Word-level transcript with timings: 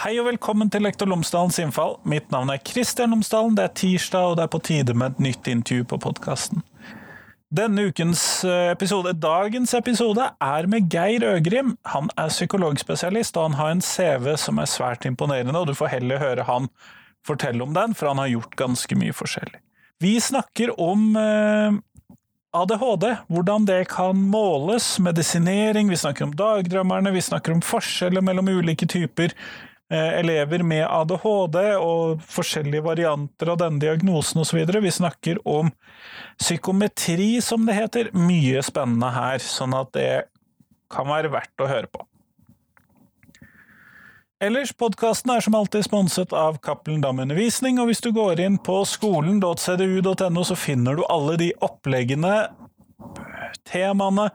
Hei 0.00 0.14
og 0.16 0.30
velkommen 0.30 0.70
til 0.72 0.80
Lektor 0.80 1.10
Lomsdalens 1.10 1.58
innfall. 1.60 1.98
Mitt 2.08 2.30
navn 2.32 2.48
er 2.48 2.60
Kristian 2.64 3.10
Lomsdalen. 3.12 3.52
Det 3.58 3.66
er 3.66 3.74
tirsdag, 3.76 4.30
og 4.30 4.38
det 4.38 4.46
er 4.46 4.52
på 4.54 4.60
tide 4.64 4.94
med 4.96 5.12
et 5.12 5.20
nytt 5.26 5.50
intervju 5.52 5.84
på 5.90 5.98
podkasten. 6.00 6.62
Denne 7.52 7.84
ukens 7.90 8.22
eh, 8.48 8.70
episode, 8.72 9.12
dagens 9.20 9.76
episode, 9.76 10.30
er 10.40 10.70
med 10.72 10.88
Geir 10.88 11.26
Øgrim. 11.34 11.74
Han 11.92 12.08
er 12.16 12.32
psykologspesialist, 12.32 13.36
og 13.36 13.50
han 13.50 13.60
har 13.60 13.74
en 13.74 13.84
CV 13.84 14.32
som 14.40 14.64
er 14.64 14.72
svært 14.72 15.04
imponerende, 15.04 15.60
og 15.60 15.68
du 15.68 15.76
får 15.76 15.92
heller 15.98 16.24
høre 16.24 16.48
han 16.48 16.72
fortelle 17.28 17.60
om 17.60 17.76
den, 17.76 17.92
for 17.92 18.08
han 18.08 18.24
har 18.24 18.32
gjort 18.32 18.56
ganske 18.56 18.96
mye 18.96 19.20
forskjellig. 19.20 19.60
Vi 20.00 20.16
snakker 20.16 20.78
om 20.80 21.10
eh, 21.12 21.80
ADHD, 22.56 23.10
hvordan 23.28 23.68
det 23.68 23.82
kan 23.92 24.28
måles, 24.32 24.94
medisinering, 24.96 25.92
vi 25.92 26.00
snakker 26.08 26.30
om 26.30 26.38
dagdrømmerne, 26.40 27.12
vi 27.12 27.28
snakker 27.28 27.52
om 27.52 27.60
forskjeller 27.60 28.24
mellom 28.24 28.48
ulike 28.48 28.88
typer 28.88 29.36
elever 29.90 30.62
med 30.62 30.84
ADHD 30.86 31.56
og 31.82 32.20
forskjellige 32.30 32.84
varianter 32.86 33.50
av 33.50 33.58
denne 33.62 33.82
diagnosen 33.82 34.42
osv. 34.44 34.60
Vi 34.62 34.92
snakker 34.94 35.40
om 35.48 35.72
psykometri, 36.38 37.40
som 37.42 37.66
det 37.66 37.78
heter. 37.78 38.12
Mye 38.14 38.62
spennende 38.62 39.10
her, 39.14 39.42
sånn 39.42 39.74
at 39.74 39.90
det 39.96 40.12
kan 40.90 41.10
være 41.10 41.32
verdt 41.34 41.64
å 41.64 41.68
høre 41.70 41.90
på. 41.90 42.04
Ellers, 44.40 44.70
podkasten 44.72 45.34
er 45.34 45.42
som 45.44 45.54
alltid 45.58 45.84
sponset 45.84 46.30
av 46.32 46.56
Cappelen 46.64 47.02
Dam 47.04 47.18
Undervisning, 47.20 47.76
og 47.76 47.90
hvis 47.90 48.00
du 48.00 48.08
går 48.16 48.40
inn 48.40 48.56
på 48.56 48.78
skolen.cdu.no, 48.88 50.44
så 50.48 50.56
finner 50.56 50.96
du 50.96 51.02
alle 51.12 51.34
de 51.42 51.50
oppleggene, 51.60 52.46
temaene, 53.68 54.30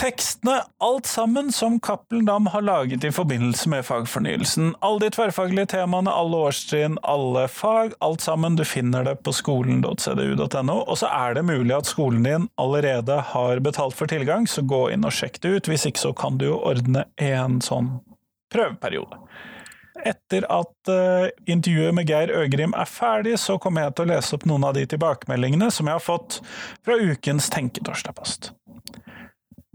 tekstene, 0.00 0.62
alt 0.78 1.06
sammen 1.06 1.52
som 1.52 1.80
Cappelen 1.80 2.24
Dam 2.24 2.46
har 2.46 2.62
laget 2.62 3.04
i 3.04 3.12
forbindelse 3.12 3.68
med 3.68 3.84
fagfornyelsen. 3.84 4.74
Alle 4.80 5.00
de 5.00 5.10
tverrfaglige 5.12 5.66
temaene, 5.74 6.12
alle 6.12 6.40
årstrinn, 6.48 6.96
alle 7.02 7.44
fag, 7.48 7.92
alt 8.00 8.24
sammen. 8.24 8.56
Du 8.56 8.64
finner 8.64 9.04
det 9.04 9.18
på 9.24 9.32
skolen.cdu.no. 9.32 10.78
Og 10.80 10.98
så 10.98 11.10
er 11.12 11.36
det 11.36 11.44
mulig 11.44 11.76
at 11.76 11.90
skolen 11.90 12.24
din 12.24 12.48
allerede 12.56 13.20
har 13.34 13.60
betalt 13.60 13.96
for 13.98 14.08
tilgang, 14.08 14.48
så 14.48 14.64
gå 14.64 14.86
inn 14.94 15.04
og 15.04 15.12
sjekk 15.12 15.40
det 15.44 15.52
ut. 15.56 15.72
Hvis 15.72 15.84
ikke 15.90 16.06
så 16.08 16.14
kan 16.16 16.40
du 16.40 16.48
jo 16.48 16.60
ordne 16.72 17.04
en 17.20 17.60
sånn 17.64 17.98
prøveperiode. 18.54 19.20
Etter 20.00 20.46
at 20.48 20.88
uh, 20.88 21.28
intervjuet 21.50 21.92
med 21.92 22.08
Geir 22.08 22.32
Øgrim 22.32 22.72
er 22.72 22.88
ferdig, 22.88 23.36
så 23.42 23.58
kommer 23.60 23.84
jeg 23.84 23.98
til 23.98 24.06
å 24.06 24.12
lese 24.14 24.38
opp 24.38 24.48
noen 24.48 24.64
av 24.64 24.78
de 24.78 24.86
tilbakemeldingene 24.88 25.68
som 25.74 25.90
jeg 25.90 25.98
har 25.98 26.04
fått 26.04 26.40
fra 26.86 26.96
ukens 26.96 27.50
Tenketorsdagpost. 27.52 28.54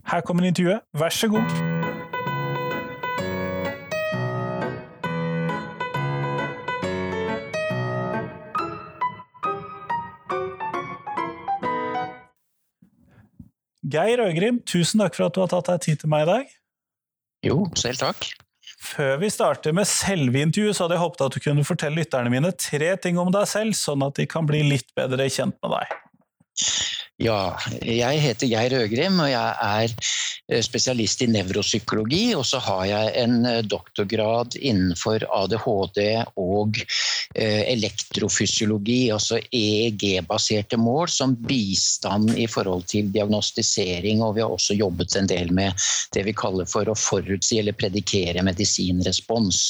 Her 0.06 0.22
kommer 0.22 0.46
intervjuet, 0.46 0.86
vær 0.94 1.10
så 1.10 1.28
god. 1.28 1.50
Geir 13.96 14.22
Øgrim, 14.22 14.62
tusen 14.66 15.02
takk 15.02 15.16
for 15.18 15.28
at 15.28 15.36
du 15.36 15.42
har 15.42 15.50
tatt 15.52 15.70
deg 15.70 15.84
tid 15.86 16.02
til 16.02 16.12
meg 16.12 16.26
i 16.26 16.30
dag. 16.30 16.56
Jo, 17.46 17.60
selv 17.78 18.02
takk. 18.02 18.28
Før 18.86 19.20
vi 19.22 19.30
starter 19.34 19.74
med 19.74 19.88
selve 19.90 20.42
intervjuet, 20.42 20.78
så 20.78 20.86
hadde 20.86 20.98
jeg 20.98 21.04
håpet 21.06 21.26
at 21.26 21.36
du 21.36 21.42
kunne 21.44 21.66
fortelle 21.66 22.02
lytterne 22.02 22.34
mine 22.34 22.52
tre 22.60 22.94
ting 23.02 23.18
om 23.22 23.32
deg 23.34 23.48
selv, 23.50 23.78
sånn 23.78 24.06
at 24.06 24.18
de 24.20 24.28
kan 24.30 24.46
bli 24.50 24.64
litt 24.66 24.90
bedre 24.98 25.30
kjent 25.30 25.58
med 25.64 25.78
deg. 25.78 25.96
Ja, 27.16 27.56
jeg 27.80 28.20
heter 28.20 28.50
Geir 28.52 28.74
Øgrim, 28.76 29.22
og 29.24 29.30
jeg 29.32 29.52
er 29.64 29.92
eh, 30.52 30.60
spesialist 30.66 31.22
i 31.24 31.30
nevropsykologi. 31.32 32.34
Og 32.36 32.44
så 32.44 32.60
har 32.60 32.82
jeg 32.90 33.14
en 33.22 33.38
eh, 33.48 33.62
doktorgrad 33.64 34.58
innenfor 34.60 35.24
ADHD 35.24 36.02
og 36.36 36.82
eh, 36.84 37.62
elektrofysiologi, 37.72 39.14
altså 39.16 39.40
EEG-baserte 39.48 40.76
mål, 40.76 41.08
som 41.08 41.38
bistand 41.48 42.36
i 42.36 42.50
forhold 42.52 42.84
til 42.92 43.08
diagnostisering. 43.16 44.20
Og 44.20 44.36
vi 44.36 44.44
har 44.44 44.52
også 44.52 44.76
jobbet 44.76 45.16
en 45.16 45.32
del 45.32 45.56
med 45.56 45.88
det 46.12 46.28
vi 46.28 46.36
kaller 46.36 46.68
for 46.68 46.92
å 46.92 47.00
forutsi 47.00 47.62
eller 47.64 47.80
predikere 47.80 48.44
medisinrespons. 48.44 49.70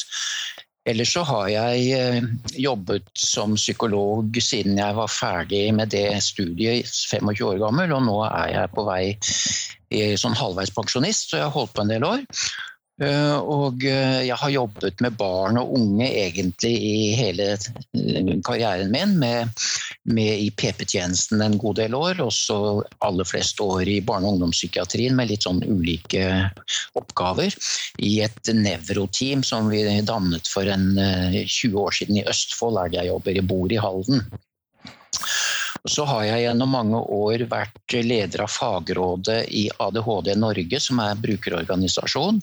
Ellers 0.85 1.13
så 1.15 1.23
har 1.25 1.47
jeg 1.49 1.85
eh, 1.97 2.27
jobbet 2.61 3.07
som 3.17 3.55
psykolog 3.57 4.37
siden 4.37 4.77
jeg 4.77 4.97
var 4.97 5.09
ferdig 5.09 5.63
med 5.73 5.89
det 5.95 6.07
studiet, 6.21 6.85
25 7.09 7.47
år 7.47 7.61
gammel, 7.63 7.95
og 7.95 8.05
nå 8.05 8.19
er 8.27 8.53
jeg 8.53 8.73
på 8.75 8.85
vei 8.85 9.03
som 9.15 10.17
sånn 10.19 10.37
halvveis 10.37 10.73
pensjonist, 10.75 11.29
så 11.29 11.39
jeg 11.39 11.45
har 11.47 11.53
holdt 11.55 11.73
på 11.77 11.85
en 11.85 11.91
del 11.93 12.05
år. 12.05 12.23
Eh, 13.03 13.37
og 13.43 13.83
eh, 13.83 14.21
jeg 14.23 14.37
har 14.39 14.51
jobbet 14.53 15.01
med 15.03 15.17
barn 15.19 15.57
og 15.59 15.73
unge 15.75 16.05
egentlig 16.07 16.71
i 16.79 16.99
hele 17.19 17.49
eh, 17.57 18.29
karrieren 18.45 18.93
min, 18.93 19.17
med, 19.19 19.51
med 20.07 20.45
i 20.45 20.47
PP-tjenesten 20.55 21.43
en 21.43 21.57
god 21.59 21.75
del 21.81 21.97
år, 21.97 22.21
og 22.23 22.31
så 22.31 22.59
aller 23.03 23.27
flest 23.27 23.59
år 23.63 23.83
i 23.91 23.99
barne- 23.99 24.29
og 24.29 24.37
ungdomspsykiatrien 24.37 25.17
med 25.17 25.33
litt 25.33 25.43
sånn 25.43 25.59
ulike 25.67 26.23
oppgaver. 26.95 27.51
I 27.99 28.13
et 28.29 28.53
nevroteam 28.55 29.43
som 29.43 29.67
vi 29.73 29.83
dannet 30.07 30.47
for 30.47 30.71
en 30.71 30.93
20 30.95 31.75
år 31.81 31.99
siden 31.99 32.21
i 32.21 32.27
Østfold, 32.31 32.79
er 32.79 32.93
det 32.93 33.01
jeg 33.01 33.11
jobber. 33.11 33.35
Jeg 33.35 33.49
bor 33.51 33.75
i 33.75 33.81
Halden. 33.81 34.23
Så 35.85 36.05
har 36.09 36.23
jeg 36.25 36.45
gjennom 36.47 36.71
mange 36.73 36.99
år 37.13 37.45
vært 37.49 37.93
leder 37.93 38.45
av 38.45 38.49
fagrådet 38.49 39.43
i 39.53 39.67
ADHD 39.69 40.33
Norge, 40.41 40.79
som 40.81 41.01
er 41.03 41.19
brukerorganisasjon. 41.21 42.41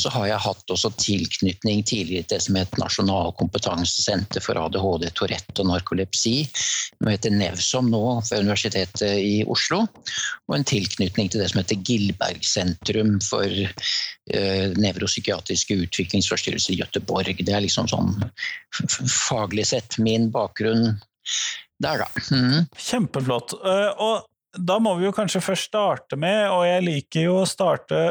Så 0.00 0.10
har 0.10 0.26
jeg 0.26 0.42
hatt 0.42 0.72
også 0.74 0.90
tilknytning 0.98 1.84
tidligere 1.86 2.26
til 2.26 2.34
det 2.34 2.42
som 2.42 2.56
het 2.58 2.78
Nasjonal 2.80 3.30
kompetansesenter 3.38 4.42
for 4.42 4.58
ADHD, 4.58 5.06
Tourette 5.14 5.62
og 5.62 5.68
narkolepsi. 5.70 6.48
Som 6.96 7.12
heter 7.12 7.36
Nevsom 7.36 7.92
nå 7.92 8.02
ved 8.30 8.42
Universitetet 8.42 9.20
i 9.20 9.44
Oslo. 9.46 9.84
Og 10.48 10.56
en 10.56 10.66
tilknytning 10.66 11.30
til 11.30 11.44
det 11.44 11.52
som 11.52 11.60
heter 11.62 11.84
Gilberg 11.86 12.42
sentrum 12.48 13.20
for 13.22 13.46
eh, 13.46 14.66
nevropsykiatriske 14.74 15.78
utviklingsforstyrrelser 15.86 16.74
i 16.74 16.80
Gøteborg. 16.82 17.44
Det 17.44 17.54
er 17.54 17.62
liksom 17.62 17.92
sånn 17.92 18.16
faglig 19.28 19.68
sett 19.70 20.00
min 20.02 20.32
bakgrunn 20.34 20.96
der, 21.84 22.04
da. 22.04 22.24
Mm. 22.34 22.68
Kjempeflott. 22.88 23.56
Eh, 23.60 23.90
og 24.02 24.28
da 24.54 24.78
må 24.82 24.94
vi 24.98 25.08
jo 25.08 25.14
kanskje 25.14 25.42
først 25.44 25.70
starte 25.70 26.18
med, 26.20 26.46
og 26.52 26.64
jeg 26.68 26.86
liker 26.86 27.28
jo 27.28 27.40
å 27.42 27.48
starte 27.48 28.04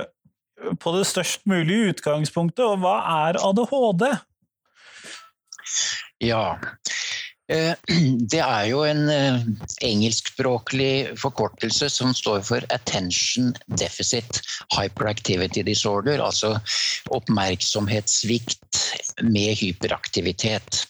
på 0.80 0.94
det 0.96 1.08
størst 1.10 1.48
mulige 1.50 1.94
utgangspunktet, 1.94 2.64
og 2.66 2.84
hva 2.84 3.00
er 3.28 3.40
ADHD? 3.44 4.06
Ja, 6.24 6.60
eh, 7.52 7.74
det 8.34 8.42
er 8.44 8.68
jo 8.70 8.84
en 8.88 9.08
eh, 9.12 9.44
engelskspråklig 9.84 11.18
forkortelse 11.20 11.90
som 11.92 12.14
står 12.16 12.44
for 12.48 12.68
Attention 12.76 13.52
Deficit 13.80 14.42
Hyperactivity 14.76 15.66
Disorder, 15.68 16.24
altså 16.24 16.56
oppmerksomhetssvikt 17.12 18.84
med 19.28 19.58
hyperaktivitet. 19.60 20.86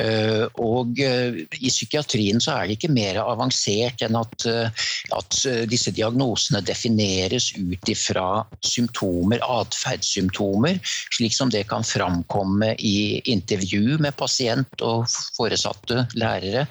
Eh, 0.00 0.46
og 0.62 1.00
eh, 1.02 1.42
i 1.60 1.70
psykiatrien 1.70 2.40
så 2.40 2.54
er 2.54 2.68
det 2.68 2.78
ikke 2.78 2.92
mer 2.92 3.18
avansert 3.20 4.04
enn 4.06 4.16
at, 4.16 4.46
eh, 4.48 4.86
at 5.16 5.38
disse 5.68 5.92
diagnosene 5.96 6.62
defineres 6.64 7.50
ut 7.58 7.90
ifra 7.90 8.42
symptomer, 8.64 9.42
atferdssymptomer, 9.44 10.80
slik 11.16 11.36
som 11.36 11.52
det 11.52 11.66
kan 11.70 11.84
framkomme 11.86 12.72
i 12.78 13.20
intervju 13.32 13.98
med 14.00 14.16
pasient 14.20 14.84
og 14.84 15.06
foresatte 15.36 16.06
lærere, 16.18 16.66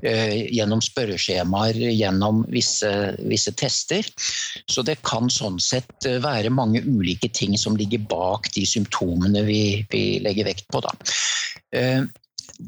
gjennom 0.00 0.80
spørreskjemaer, 0.84 1.76
gjennom 1.90 2.42
visse, 2.52 2.90
visse 3.28 3.52
tester. 3.58 4.06
Så 4.70 4.84
det 4.86 5.00
kan 5.06 5.30
sånn 5.32 5.58
sett 5.62 6.06
være 6.22 6.52
mange 6.54 6.82
ulike 6.86 7.30
ting 7.34 7.56
som 7.60 7.76
ligger 7.78 8.04
bak 8.10 8.50
de 8.54 8.64
symptomene 8.68 9.44
vi, 9.48 9.62
vi 9.92 10.04
legger 10.24 10.48
vekt 10.50 10.68
på. 10.72 10.82
Da. 10.84 10.94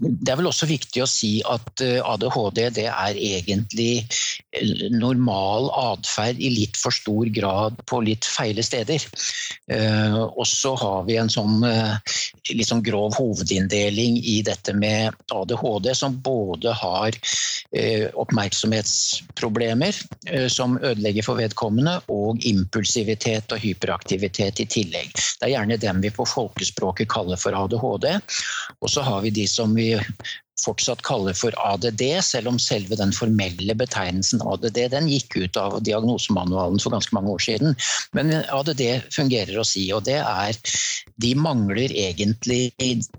Det 0.00 0.30
er 0.32 0.38
vel 0.38 0.48
også 0.48 0.66
viktig 0.70 1.02
å 1.04 1.08
si 1.10 1.42
at 1.44 1.82
eh, 1.84 1.98
ADHD 2.00 2.60
det 2.78 2.86
er 2.88 3.18
egentlig 3.18 4.06
eh, 4.56 4.88
normal 4.94 5.68
atferd 5.76 6.40
i 6.40 6.48
litt 6.54 6.78
for 6.80 6.94
stor 6.94 7.28
grad 7.34 7.76
på 7.90 8.00
litt 8.06 8.24
feile 8.24 8.64
steder. 8.64 9.04
Eh, 9.72 10.16
og 10.22 10.46
så 10.48 10.72
har 10.80 11.04
vi 11.08 11.18
en 11.20 11.32
sånn 11.32 11.60
liksom 12.48 12.82
grov 12.86 13.14
hovedinndeling 13.18 14.16
i 14.18 14.40
dette 14.46 14.72
med 14.76 15.12
ADHD, 15.32 15.92
som 15.96 16.16
både 16.24 16.72
har 16.76 17.16
oppmerksomhetsproblemer 18.20 19.96
som 20.52 20.74
ødelegger 20.76 21.24
for 21.24 21.40
vedkommende, 21.40 21.94
og 22.12 22.42
impulsivitet 22.44 23.54
og 23.54 23.62
hyperaktivitet 23.62 24.60
i 24.60 24.66
tillegg. 24.68 25.14
Det 25.14 25.48
er 25.48 25.54
gjerne 25.54 25.80
dem 25.80 26.02
vi 26.04 26.10
på 26.12 26.26
folkespråket 26.28 27.08
kaller 27.12 27.40
for 27.40 27.56
ADHD. 27.56 28.10
Og 28.82 28.92
så 28.92 29.06
har 29.06 29.24
vi 29.24 29.32
de 29.32 29.46
som 29.48 29.72
vi 29.74 29.81
fortsatt 30.62 31.02
kaller 31.02 31.34
for 31.36 31.54
ADD, 31.58 32.02
selv 32.24 32.52
om 32.52 32.58
selve 32.60 32.96
den 32.98 33.12
formelle 33.14 33.74
betegnelsen 33.78 34.42
ADD 34.46 34.78
den 34.92 35.08
gikk 35.10 35.36
ut 35.36 35.58
av 35.60 35.78
diagnosemanualen 35.84 36.80
for 36.82 36.94
ganske 36.94 37.14
mange 37.16 37.32
år 37.34 37.42
siden. 37.42 37.76
Men 38.16 38.32
ADD 38.42 38.84
fungerer 39.14 39.58
å 39.58 39.66
si, 39.66 39.88
og 39.94 40.04
det 40.08 40.20
er 40.22 40.58
De 41.22 41.34
mangler 41.38 41.92
egentlig 41.92 42.72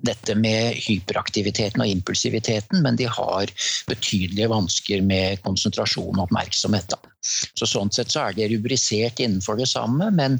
dette 0.04 0.34
med 0.36 0.80
hyperaktiviteten 0.82 1.84
og 1.84 1.92
impulsiviteten, 1.92 2.82
men 2.84 2.98
de 3.00 3.06
har 3.08 3.52
betydelige 3.88 4.50
vansker 4.52 5.04
med 5.06 5.40
konsentrasjon 5.46 6.18
og 6.18 6.26
oppmerksomhet. 6.26 6.90
Da. 6.90 7.14
Så 7.56 7.70
Sånn 7.70 7.94
sett 7.94 8.12
så 8.12 8.26
er 8.26 8.36
det 8.36 8.50
rubrisert 8.52 9.22
innenfor 9.24 9.60
det 9.62 9.70
samme, 9.72 10.10
men, 10.12 10.40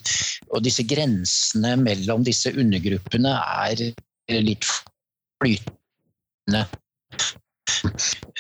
og 0.50 0.66
disse 0.66 0.84
grensene 0.88 1.78
mellom 1.80 2.26
disse 2.28 2.52
undergruppene 2.52 3.38
er 3.70 3.86
litt 4.34 4.68
flytende 4.68 5.80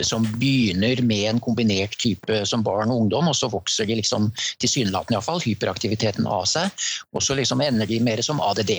som 0.01 0.25
begynner 0.39 1.01
med 1.01 1.29
en 1.29 1.39
kombinert 1.39 1.97
type 1.99 2.45
som 2.45 2.63
barn 2.63 2.91
og 2.91 3.03
ungdom, 3.03 3.29
og 3.31 3.37
så 3.37 3.49
vokser 3.51 3.87
de 3.89 3.99
liksom 3.99 4.31
tilsynelatende 4.61 5.17
iallfall 5.17 5.43
hyperaktiviteten 5.43 6.27
av 6.27 6.45
seg, 6.49 6.71
og 7.13 7.23
så 7.23 7.37
liksom 7.37 7.61
ender 7.63 7.89
de 7.89 7.99
mer 8.03 8.21
som 8.25 8.41
ADD. 8.43 8.75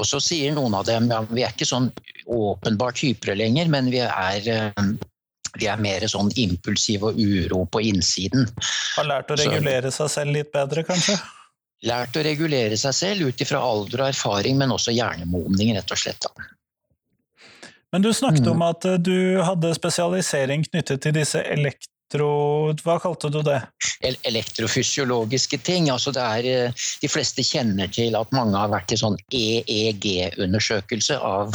Og 0.00 0.08
så 0.08 0.20
sier 0.22 0.54
noen 0.56 0.74
av 0.76 0.86
dem 0.88 1.10
ja, 1.12 1.20
vi 1.28 1.44
er 1.44 1.52
ikke 1.52 1.68
sånn 1.68 1.90
åpenbart 2.30 3.02
hypere 3.04 3.36
lenger, 3.36 3.68
men 3.72 3.90
vi 3.92 4.00
er, 4.06 4.46
eh, 4.48 4.92
vi 5.58 5.68
er 5.68 5.82
mer 5.82 6.06
sånn 6.08 6.32
impulsive 6.40 7.10
og 7.10 7.20
uro 7.20 7.66
på 7.68 7.84
innsiden. 7.90 8.48
Har 8.96 9.10
lært 9.10 9.34
å 9.34 9.38
regulere 9.40 9.92
så, 9.92 10.06
seg 10.08 10.14
selv 10.14 10.38
litt 10.38 10.52
bedre, 10.54 10.86
kanskje? 10.88 11.18
Lært 11.88 12.16
å 12.16 12.24
regulere 12.24 12.76
seg 12.76 12.96
selv 12.96 13.28
ut 13.28 13.40
ifra 13.40 13.60
alder 13.64 14.04
og 14.04 14.10
erfaring, 14.12 14.56
men 14.60 14.72
også 14.72 14.92
hjernemodning, 14.92 15.74
rett 15.76 15.92
og 15.92 16.00
slett. 16.00 16.26
Da. 16.26 16.48
Men 17.92 18.02
du 18.02 18.14
snakket 18.14 18.46
mm. 18.46 18.52
om 18.52 18.62
at 18.62 18.84
eh, 18.84 18.98
du 18.98 19.40
hadde 19.42 19.74
spesialisering 19.74 20.64
knyttet 20.70 21.02
til 21.02 21.16
disse 21.16 21.42
elektro... 21.42 22.30
Hva 22.84 22.96
kalte 23.02 23.30
du 23.30 23.40
det? 23.46 23.58
Elektrofysiologiske 24.26 25.60
ting. 25.66 25.90
Altså 25.90 26.14
det 26.14 26.22
er, 26.22 26.50
eh, 26.50 26.88
de 27.02 27.10
fleste 27.10 27.44
kjenner 27.46 27.90
til 27.90 28.18
at 28.18 28.34
mange 28.36 28.58
har 28.58 28.70
vært 28.70 28.94
i 28.94 29.00
sånn 29.00 29.18
EEG-undersøkelse 29.34 31.18
av 31.18 31.54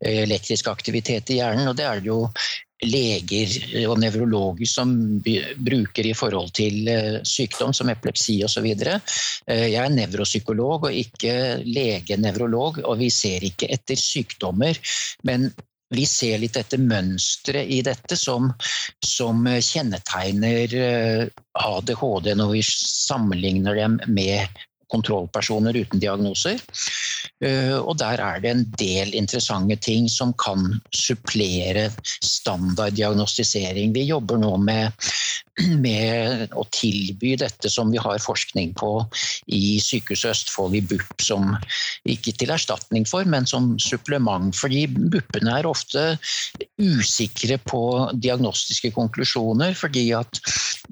eh, 0.00 0.22
elektrisk 0.24 0.72
aktivitet 0.72 1.34
i 1.34 1.40
hjernen. 1.42 1.68
og 1.68 1.76
det 1.80 1.88
er 1.88 2.00
det 2.00 2.12
jo 2.12 2.22
leger 2.84 3.52
og 3.88 4.00
nevrologer 4.02 4.68
som 4.68 4.90
bruker 5.24 6.04
i 6.04 6.12
forhold 6.12 6.50
til 6.58 6.90
sykdom 7.24 7.72
som 7.72 7.88
epilepsi 7.88 8.34
osv. 8.44 8.66
Jeg 8.66 9.78
er 9.80 9.94
nevropsykolog 9.94 10.90
og 10.90 10.98
ikke 10.98 11.62
lege-nevrolog, 11.64 12.82
og 12.84 12.98
vi 13.00 13.08
ser 13.14 13.46
ikke 13.46 13.70
etter 13.72 13.96
sykdommer. 13.96 14.76
Men 15.24 15.48
vi 15.94 16.06
ser 16.08 16.42
litt 16.42 16.58
etter 16.60 16.82
mønstre 16.82 17.64
i 17.64 17.80
dette 17.86 18.16
som, 18.18 18.50
som 19.04 19.46
kjennetegner 19.46 20.76
eh, 20.78 21.24
ADHD 21.64 22.34
når 22.38 22.54
vi 22.56 22.62
sammenligner 22.68 23.78
dem 23.78 23.98
med 24.08 24.64
kontrollpersoner 24.94 25.76
uten 25.76 26.02
diagnoser. 26.02 26.60
Eh, 27.44 27.76
og 27.78 27.96
der 28.00 28.20
er 28.22 28.42
det 28.42 28.52
en 28.52 28.64
del 28.78 29.14
interessante 29.18 29.76
ting 29.82 30.08
som 30.12 30.34
kan 30.40 30.76
supplere 30.94 31.88
standarddiagnostisering. 32.22 33.94
Vi 33.96 34.06
jobber 34.10 34.40
nå 34.42 34.54
med 34.62 34.92
med 35.84 36.54
å 36.58 36.64
tilby 36.74 37.34
dette 37.38 37.70
som 37.70 37.92
vi 37.92 38.00
har 38.02 38.18
forskning 38.22 38.72
på 38.78 38.90
i 39.54 39.78
Sykehuset 39.82 40.32
Østfold, 40.32 40.74
i 40.78 40.82
BUP, 40.82 41.22
som 41.22 41.52
ikke 42.10 42.34
til 42.40 42.52
erstatning 42.54 43.06
for, 43.08 43.26
men 43.28 43.46
som 43.46 43.74
supplement. 43.82 44.54
Fordi 44.56 44.86
BUP-ene 44.90 45.58
er 45.60 45.70
ofte 45.70 46.16
usikre 46.80 47.60
på 47.70 47.82
diagnostiske 48.18 48.90
konklusjoner, 48.96 49.76
fordi 49.78 50.08
at 50.16 50.42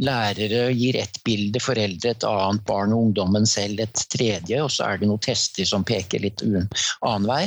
lærere 0.02 0.70
gir 0.72 0.96
ett 1.00 1.18
bilde, 1.26 1.60
foreldre 1.62 2.12
et 2.14 2.26
annet, 2.26 2.62
barn 2.68 2.94
og 2.94 3.08
ungdommen 3.08 3.46
selv 3.48 3.82
et 3.82 4.04
tredje, 4.12 4.62
og 4.62 4.70
så 4.72 4.86
er 4.86 5.00
det 5.00 5.10
noen 5.10 5.22
tester 5.22 5.68
som 5.68 5.84
peker 5.86 6.22
litt 6.22 6.42
annen 6.44 7.28
vei. 7.28 7.42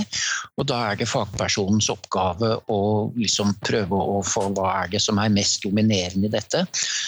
Og 0.59 0.67
da 0.69 0.81
er 0.91 0.99
det 0.99 1.09
fagpersonens 1.09 1.89
oppgave 1.93 2.51
å 2.71 2.81
liksom 3.15 3.55
prøve 3.65 3.97
å 3.97 4.19
få 4.25 4.49
hva 4.55 4.71
er 4.83 4.93
det 4.93 5.01
som 5.03 5.19
er 5.21 5.33
mest 5.33 5.63
dominerende 5.65 6.29
i 6.29 6.35
dette. 6.35 6.65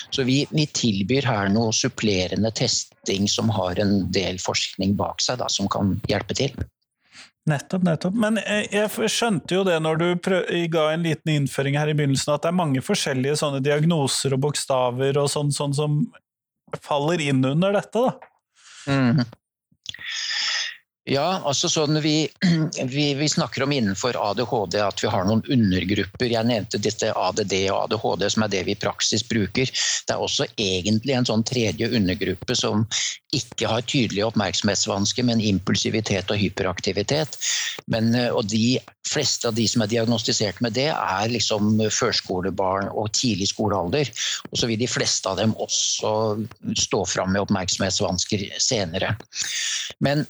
Så 0.10 0.26
vi, 0.28 0.42
vi, 0.52 0.66
tilbyr 0.68 1.28
her 1.28 1.52
noe 1.54 1.74
supplerende 1.76 2.52
testing 2.56 3.28
som 3.32 3.52
har 3.54 3.80
en 3.82 4.00
del 4.14 4.42
forskning 4.42 4.96
bak 5.00 5.24
seg, 5.24 5.40
da, 5.42 5.50
som 5.52 5.70
kan 5.72 5.96
hjelpe 6.12 6.38
til. 6.38 6.54
Nettopp, 7.48 7.84
nettopp. 7.88 8.16
Men 8.20 8.40
jeg 8.44 8.92
skjønte 9.08 9.56
jo 9.56 9.64
det 9.64 9.78
når 9.80 10.02
du 10.02 10.08
ga 10.74 10.90
en 10.92 11.06
liten 11.06 11.32
innføring 11.32 11.78
her 11.80 11.88
i 11.88 11.96
begynnelsen, 11.96 12.34
at 12.34 12.44
det 12.44 12.52
er 12.52 12.60
mange 12.60 12.84
forskjellige 12.84 13.38
sånne 13.40 13.62
diagnoser 13.64 14.36
og 14.36 14.44
bokstaver 14.50 15.20
og 15.22 15.30
sånn, 15.32 15.54
sånn 15.56 15.76
som 15.78 16.02
faller 16.84 17.24
inn 17.24 17.40
under 17.48 17.78
dette, 17.78 18.04
da. 18.04 18.18
Mm. 18.88 19.24
Ja, 21.08 21.40
altså 21.48 21.70
sånn 21.72 21.96
vi, 22.04 22.28
vi, 22.96 23.06
vi, 23.16 23.28
snakker 23.32 23.64
om 23.64 23.72
innenfor 23.72 24.18
ADHD 24.20 24.76
at 24.84 25.00
vi 25.00 25.12
har 25.12 25.24
noen 25.28 25.44
undergrupper. 25.48 26.34
Jeg 26.34 26.50
nevnte 26.50 26.82
dette 26.84 27.14
ADD 27.16 27.54
og 27.72 27.78
ADHD, 27.86 28.26
som 28.34 28.44
er 28.44 28.52
det 28.52 28.64
vi 28.68 28.74
i 28.76 28.80
praksis 28.80 29.24
bruker. 29.24 29.72
Det 29.72 30.16
er 30.16 30.24
også 30.24 30.50
egentlig 30.60 31.16
en 31.16 31.28
sånn 31.30 31.46
tredje 31.48 31.88
undergruppe 31.96 32.58
som 32.60 32.84
ikke 33.36 33.70
har 33.72 33.86
tydelige 33.88 34.28
oppmerksomhetsvansker, 34.28 35.24
men 35.30 35.44
impulsivitet 35.44 36.34
og 36.34 36.42
hyperaktivitet. 36.42 37.38
Men, 37.88 38.12
eh, 38.16 38.28
og 38.28 38.50
de 38.52 38.76
fleste 39.08 39.48
av 39.48 39.56
de 39.56 39.68
som 39.72 39.86
er 39.86 39.92
diagnostisert 39.94 40.60
med 40.60 40.76
det, 40.76 40.90
er 40.92 41.32
liksom 41.32 41.78
førskolebarn 41.88 42.90
og 42.92 43.14
tidlig 43.16 43.48
skolealder. 43.54 44.12
Og 44.52 44.60
så 44.60 44.68
vil 44.68 44.82
de 44.84 44.92
fleste 44.92 45.32
av 45.32 45.40
dem 45.40 45.56
også 45.56 46.12
stå 46.76 47.06
fram 47.08 47.32
med 47.32 47.46
oppmerksomhetsvansker 47.46 48.44
senere. 48.60 49.14
Men 50.04 50.26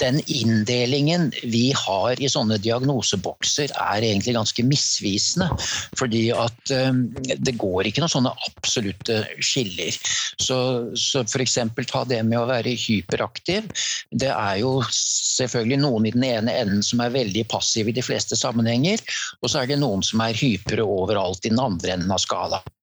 den 0.00 0.20
inndelingen 0.26 1.28
vi 1.42 1.70
har 1.76 2.20
i 2.20 2.28
sånne 2.30 2.58
diagnosebokser 2.62 3.72
er 3.74 4.06
egentlig 4.06 4.34
ganske 4.36 4.64
misvisende. 4.66 5.50
Fordi 5.98 6.26
at 6.34 6.74
um, 6.88 7.02
det 7.16 7.56
går 7.60 7.90
ikke 7.90 8.04
noen 8.04 8.14
sånne 8.14 8.34
absolutte 8.48 9.22
skiller. 9.44 9.96
Så, 10.40 10.58
så 10.98 11.24
f.eks. 11.26 11.58
ta 11.90 12.04
det 12.08 12.22
med 12.26 12.40
å 12.40 12.48
være 12.50 12.74
hyperaktiv. 12.74 13.70
Det 14.10 14.32
er 14.32 14.60
jo 14.62 14.78
selvfølgelig 14.88 15.80
noen 15.84 16.08
i 16.08 16.14
den 16.16 16.26
ene 16.30 16.58
enden 16.64 16.84
som 16.86 17.02
er 17.04 17.14
veldig 17.14 17.46
passive 17.52 17.92
i 17.92 17.96
de 17.96 18.04
fleste 18.04 18.38
sammenhenger, 18.38 19.02
og 19.40 19.50
så 19.50 19.62
er 19.62 19.70
det 19.70 19.80
noen 19.80 20.04
som 20.06 20.22
er 20.24 20.36
hypere 20.36 20.86
overalt 20.86 21.44
i 21.44 21.52
den 21.52 21.62
andre 21.62 21.96
enden 21.96 22.14
av 22.14 22.22
skalaen. 22.22 22.76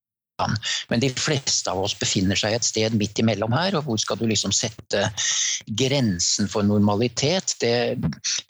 Men 0.88 1.01
de 1.01 1.10
fleste 1.10 1.72
av 1.72 1.82
oss 1.84 1.96
befinner 1.98 2.38
seg 2.38 2.56
et 2.58 2.67
sted 2.67 2.96
midt 2.98 3.20
imellom 3.22 3.53
her, 3.56 3.77
og 3.77 3.88
hvor 3.88 4.01
skal 4.01 4.20
du 4.20 4.27
liksom 4.29 4.53
sette 4.56 5.08
grensen 5.79 6.50
for 6.51 6.67
normalitet? 6.67 7.56
Det, 7.62 7.98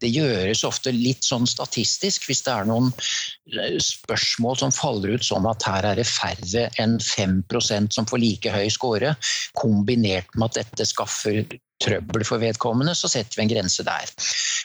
det 0.04 0.12
gjøres 0.12 0.66
ofte 0.68 0.94
litt 0.96 1.24
sånn 1.28 1.48
statistisk, 1.48 2.28
hvis 2.28 2.44
det 2.48 2.54
er 2.54 2.68
noen 2.70 2.92
eh, 2.92 3.78
spørsmål 3.84 4.60
som 4.64 4.76
faller 4.76 5.16
ut 5.16 5.28
sånn 5.28 5.48
at 5.50 5.68
her 5.68 5.92
er 5.94 6.02
det 6.02 6.08
færre 6.10 6.68
enn 6.82 6.98
5% 7.04 7.96
som 7.96 8.10
får 8.10 8.24
like 8.24 8.54
høy 8.54 8.68
score, 8.74 9.16
kombinert 9.58 10.36
med 10.36 10.52
at 10.52 10.62
dette 10.64 10.90
skaffer 10.92 11.46
trøbbel 11.84 12.26
for 12.28 12.42
vedkommende, 12.42 12.96
så 12.98 13.10
setter 13.12 13.38
vi 13.38 13.46
en 13.46 13.52
grense 13.52 13.86
der. 13.86 14.12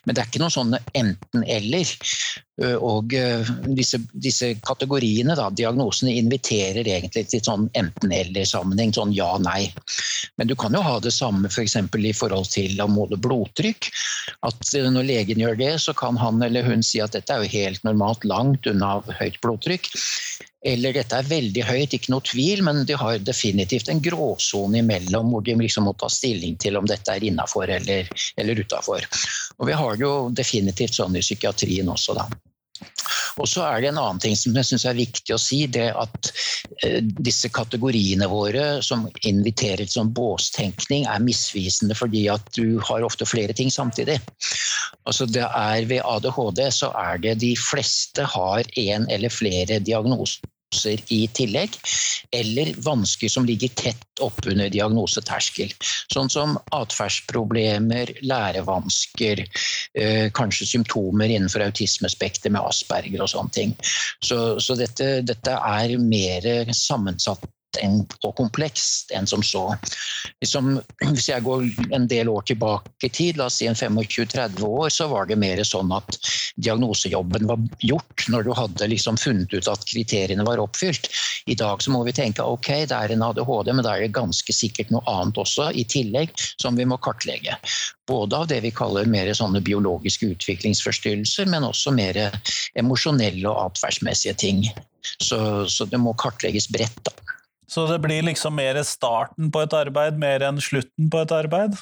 Men 0.07 0.17
det 0.17 0.23
er 0.23 0.31
ikke 0.31 0.41
noen 0.43 0.55
sånne 0.55 0.81
enten-eller. 0.99 1.93
Og 2.83 3.15
disse, 3.77 3.99
disse, 4.13 4.53
kategoriene, 4.67 5.37
da, 5.39 5.49
diagnosene, 5.55 6.15
inviterer 6.21 6.87
egentlig 6.87 7.25
til 7.31 7.43
sånn 7.45 7.69
enten-eller-sammenheng. 7.79 8.95
Sånn 8.97 9.15
ja-nei. 9.17 9.71
Men 10.41 10.51
du 10.51 10.57
kan 10.59 10.75
jo 10.77 10.83
ha 10.85 10.99
det 11.03 11.15
samme 11.15 11.51
f.eks. 11.51 11.79
For 11.93 12.03
i 12.03 12.15
forhold 12.17 12.51
til 12.53 12.81
å 12.83 12.89
måle 12.91 13.19
blodtrykk. 13.21 13.91
At 14.49 14.73
når 14.73 15.09
legen 15.09 15.43
gjør 15.43 15.59
det, 15.61 15.75
så 15.85 15.95
kan 15.97 16.19
han 16.21 16.43
eller 16.45 16.67
hun 16.67 16.85
si 16.87 17.03
at 17.03 17.17
dette 17.17 17.35
er 17.35 17.45
jo 17.45 17.55
helt 17.55 17.85
normalt 17.89 18.27
langt 18.29 18.69
unna 18.71 18.99
høyt 19.21 19.41
blodtrykk. 19.45 19.93
Eller 20.63 20.95
dette 20.95 21.19
er 21.19 21.27
veldig 21.27 21.65
høyt, 21.67 21.95
ikke 21.97 22.13
noe 22.15 22.23
tvil, 22.23 22.63
men 22.63 22.85
de 22.87 22.95
har 22.99 23.19
definitivt 23.27 23.91
en 23.91 24.03
gråsone 24.03 24.79
imellom 24.79 25.33
hvor 25.35 25.43
de 25.47 25.57
liksom 25.59 25.89
må 25.89 25.97
ta 25.99 26.11
stilling 26.13 26.55
til 26.63 26.79
om 26.79 26.87
dette 26.87 27.11
er 27.11 27.27
innafor 27.27 27.73
eller, 27.81 28.07
eller 28.39 28.63
utafor. 28.63 29.09
Og 29.59 29.67
vi 29.67 29.75
har 29.75 29.99
jo 29.99 30.13
definitivt 30.31 30.95
sånn 31.01 31.19
i 31.19 31.25
psykiatrien 31.25 31.91
også, 31.91 32.15
da. 32.19 32.29
Og 33.41 33.49
så 33.49 33.65
er 33.65 33.81
det 33.81 33.91
en 33.93 34.01
annen 34.01 34.21
ting 34.21 34.35
som 34.37 34.55
jeg 34.57 34.69
syns 34.69 34.85
er 34.89 34.99
viktig 34.99 35.35
å 35.35 35.41
si. 35.41 35.63
det 35.71 35.89
at 35.97 36.31
eh, 36.85 37.01
Disse 37.03 37.49
kategoriene 37.53 38.29
våre 38.29 38.83
som 38.85 39.07
inviterer 39.29 39.85
til 39.87 39.95
sånn 39.95 40.13
båstenkning, 40.15 41.07
er 41.09 41.25
misvisende 41.25 41.97
fordi 41.99 42.27
at 42.33 42.53
du 42.57 42.79
har 42.85 43.07
ofte 43.07 43.29
flere 43.29 43.57
ting 43.57 43.73
samtidig. 43.73 44.19
Altså 45.09 45.27
det 45.27 45.47
er 45.47 45.89
Ved 45.91 46.05
ADHD 46.05 46.65
så 46.75 46.93
er 46.99 47.23
det 47.23 47.39
de 47.43 47.55
fleste 47.59 48.27
har 48.35 48.69
én 48.79 49.09
eller 49.11 49.33
flere 49.33 49.81
diagnoser 49.83 50.52
i 51.13 51.27
tillegg, 51.37 51.77
eller 52.33 52.73
vansker 52.85 53.29
som 53.29 53.47
ligger 53.47 53.69
tett 53.79 54.23
oppunder 54.23 54.71
diagnoseterskel. 54.73 55.73
Sånn 56.13 56.31
som 56.33 56.57
atferdsproblemer, 56.75 58.15
lærevansker, 58.23 59.45
eh, 59.99 60.29
kanskje 60.35 60.69
symptomer 60.75 61.29
innenfor 61.29 61.67
autismespekter 61.67 62.51
med 62.51 62.65
Asperger 62.65 63.23
og 63.23 63.33
sånne 63.33 63.57
ting. 63.57 63.75
Så, 64.21 64.61
så 64.61 64.77
dette, 64.79 65.21
dette, 65.27 65.59
er 65.63 65.99
mer 66.01 66.73
sammensatt 66.73 67.45
og 67.81 68.35
komplekst 68.39 69.13
enn 69.17 69.27
som 69.27 69.43
så. 69.47 69.65
Liksom, 70.43 70.77
hvis 71.13 71.29
jeg 71.31 71.45
går 71.47 71.65
en 71.95 72.07
del 72.11 72.31
år 72.33 72.45
tilbake 72.51 73.09
i 73.09 73.11
tid, 73.13 73.39
la 73.39 73.49
oss 73.49 73.61
si 73.61 73.69
en 73.69 73.79
25-30 73.79 74.63
år, 74.67 74.89
så 74.93 75.09
var 75.11 75.29
det 75.29 75.39
mer 75.41 75.63
sånn 75.67 75.93
at 75.95 76.19
diagnosejobben 76.63 77.49
var 77.49 77.63
gjort 77.81 78.27
når 78.33 78.47
du 78.47 78.53
hadde 78.57 78.91
liksom 78.93 79.19
funnet 79.21 79.55
ut 79.55 79.71
at 79.71 79.87
kriteriene 79.89 80.47
var 80.47 80.63
oppfylt. 80.63 81.09
I 81.47 81.57
dag 81.59 81.83
så 81.83 81.93
må 81.95 82.03
vi 82.07 82.15
tenke 82.17 82.45
ok, 82.45 82.71
det 82.91 82.99
er 82.99 83.15
en 83.15 83.25
ADHD, 83.27 83.73
men 83.73 83.85
da 83.87 83.97
er 83.97 84.07
det 84.07 84.17
ganske 84.17 84.55
sikkert 84.55 84.93
noe 84.95 85.03
annet 85.11 85.41
også 85.41 85.71
i 85.75 85.87
tillegg 85.89 86.35
som 86.61 86.79
vi 86.79 86.87
må 86.89 87.01
kartlegge. 87.03 87.57
Både 88.09 88.37
av 88.37 88.49
det 88.51 88.61
vi 88.65 88.75
kaller 88.75 89.09
mer 89.11 89.31
sånne 89.37 89.63
biologiske 89.65 90.33
utviklingsforstyrrelser, 90.35 91.49
men 91.51 91.67
også 91.67 91.95
mer 91.95 92.19
emosjonelle 92.79 93.47
og 93.49 93.71
atferdsmessige 93.71 94.35
ting. 94.39 94.65
Så, 95.19 95.39
så 95.71 95.87
det 95.91 95.99
må 95.99 96.15
kartlegges 96.19 96.69
bredt. 96.71 96.99
da. 97.07 97.32
Så 97.71 97.87
det 97.89 98.01
blir 98.05 98.25
liksom 98.27 98.57
mer 98.59 98.81
starten 98.87 99.51
på 99.53 99.63
et 99.65 99.75
arbeid 99.77 100.19
mer 100.21 100.45
enn 100.49 100.61
slutten 100.61 101.11
på 101.13 101.23
et 101.23 101.35
arbeid? 101.35 101.79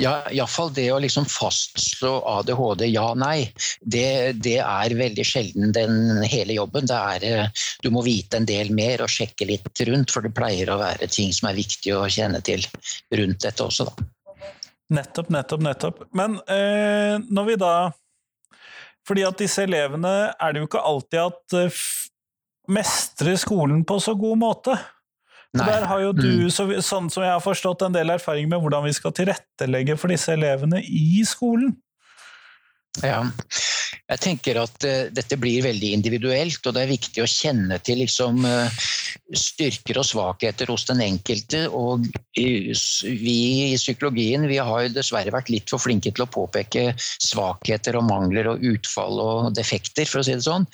Ja, 0.00 0.14
iallfall 0.34 0.72
det 0.74 0.88
å 0.90 0.98
liksom 1.02 1.26
fastslå 1.30 2.16
ADHD 2.26 2.88
ja-nei, 2.90 3.52
det, 3.80 4.40
det, 4.42 4.56
er 4.64 4.94
veldig 4.98 5.26
sjelden 5.26 5.74
den 5.76 6.24
hele 6.26 6.56
jobben. 6.56 6.88
Er, 6.90 7.26
eh, 7.26 7.66
du 7.84 7.90
må 7.94 8.02
vite 8.06 8.40
en 8.40 8.48
del 8.48 8.72
mer 8.74 9.04
og 9.04 9.12
sjekke 9.12 9.46
litt 9.46 9.84
rundt, 9.86 10.10
for 10.10 10.26
det 10.26 10.34
pleier 10.34 10.72
å 10.72 10.80
være 10.80 11.10
ting 11.12 11.30
som 11.36 11.50
er 11.50 11.60
viktig 11.60 11.94
å 11.94 12.08
kjenne 12.10 12.42
til 12.42 12.64
rundt 13.14 13.46
dette 13.46 13.62
også, 13.62 13.86
da. 13.90 14.08
Nettopp, 14.92 15.30
nettopp, 15.32 15.62
nettopp. 15.64 16.00
Men 16.18 16.40
eh, 16.50 17.16
når 17.32 17.52
vi 17.52 17.60
da 17.60 17.74
Fordi 19.08 19.22
at 19.26 19.40
disse 19.40 19.64
elevene 19.64 20.10
er 20.30 20.52
det 20.52 20.60
jo 20.60 20.66
ikke 20.68 20.82
alltid 20.86 21.18
at 21.22 21.54
mestre 22.70 23.36
skolen 23.40 23.82
på 23.88 23.98
så 24.02 24.14
god 24.18 24.38
måte. 24.38 24.76
Nei. 25.52 25.66
Der 25.68 25.84
har 25.84 26.00
jo 26.00 26.12
du, 26.16 26.28
mm. 26.46 26.50
så, 26.52 26.66
sånn 26.80 27.10
som 27.12 27.24
jeg 27.26 27.34
har 27.34 27.42
forstått, 27.44 27.84
en 27.84 27.96
del 27.96 28.14
erfaring 28.14 28.48
med 28.48 28.62
hvordan 28.62 28.86
vi 28.86 28.94
skal 28.96 29.12
tilrettelegge 29.16 29.98
for 30.00 30.12
disse 30.12 30.32
elevene 30.32 30.80
i 30.80 31.20
skolen. 31.28 31.74
Ja, 33.02 33.24
jeg 34.12 34.20
tenker 34.20 34.60
at 34.60 34.84
uh, 34.84 35.08
dette 35.14 35.38
blir 35.40 35.64
veldig 35.64 35.92
individuelt, 35.96 36.60
og 36.66 36.76
det 36.76 36.84
er 36.84 36.92
viktig 36.92 37.22
å 37.24 37.30
kjenne 37.30 37.78
til 37.84 38.02
liksom, 38.02 38.44
uh, 38.44 38.82
styrker 39.32 40.00
og 40.00 40.06
svakheter 40.08 40.68
hos 40.72 40.84
den 40.90 41.02
enkelte. 41.04 41.64
Og 41.72 42.04
vi 42.36 43.38
i 43.72 43.78
psykologien 43.78 44.44
vi 44.50 44.58
har 44.60 44.90
dessverre 44.92 45.32
vært 45.34 45.52
litt 45.52 45.72
for 45.72 45.82
flinke 45.82 46.12
til 46.12 46.26
å 46.26 46.30
påpeke 46.32 46.92
svakheter 46.98 47.96
og 47.98 48.06
mangler 48.08 48.50
og 48.52 48.64
utfall 48.72 49.20
og 49.22 49.56
defekter, 49.56 50.08
for 50.08 50.20
å 50.20 50.26
si 50.26 50.36
det 50.36 50.46
sånn. 50.46 50.68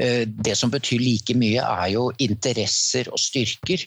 Uh, 0.00 0.24
det 0.26 0.56
som 0.58 0.72
betyr 0.72 1.02
like 1.04 1.38
mye, 1.38 1.62
er 1.62 1.94
jo 1.94 2.08
interesser 2.18 3.10
og 3.12 3.22
styrker. 3.22 3.86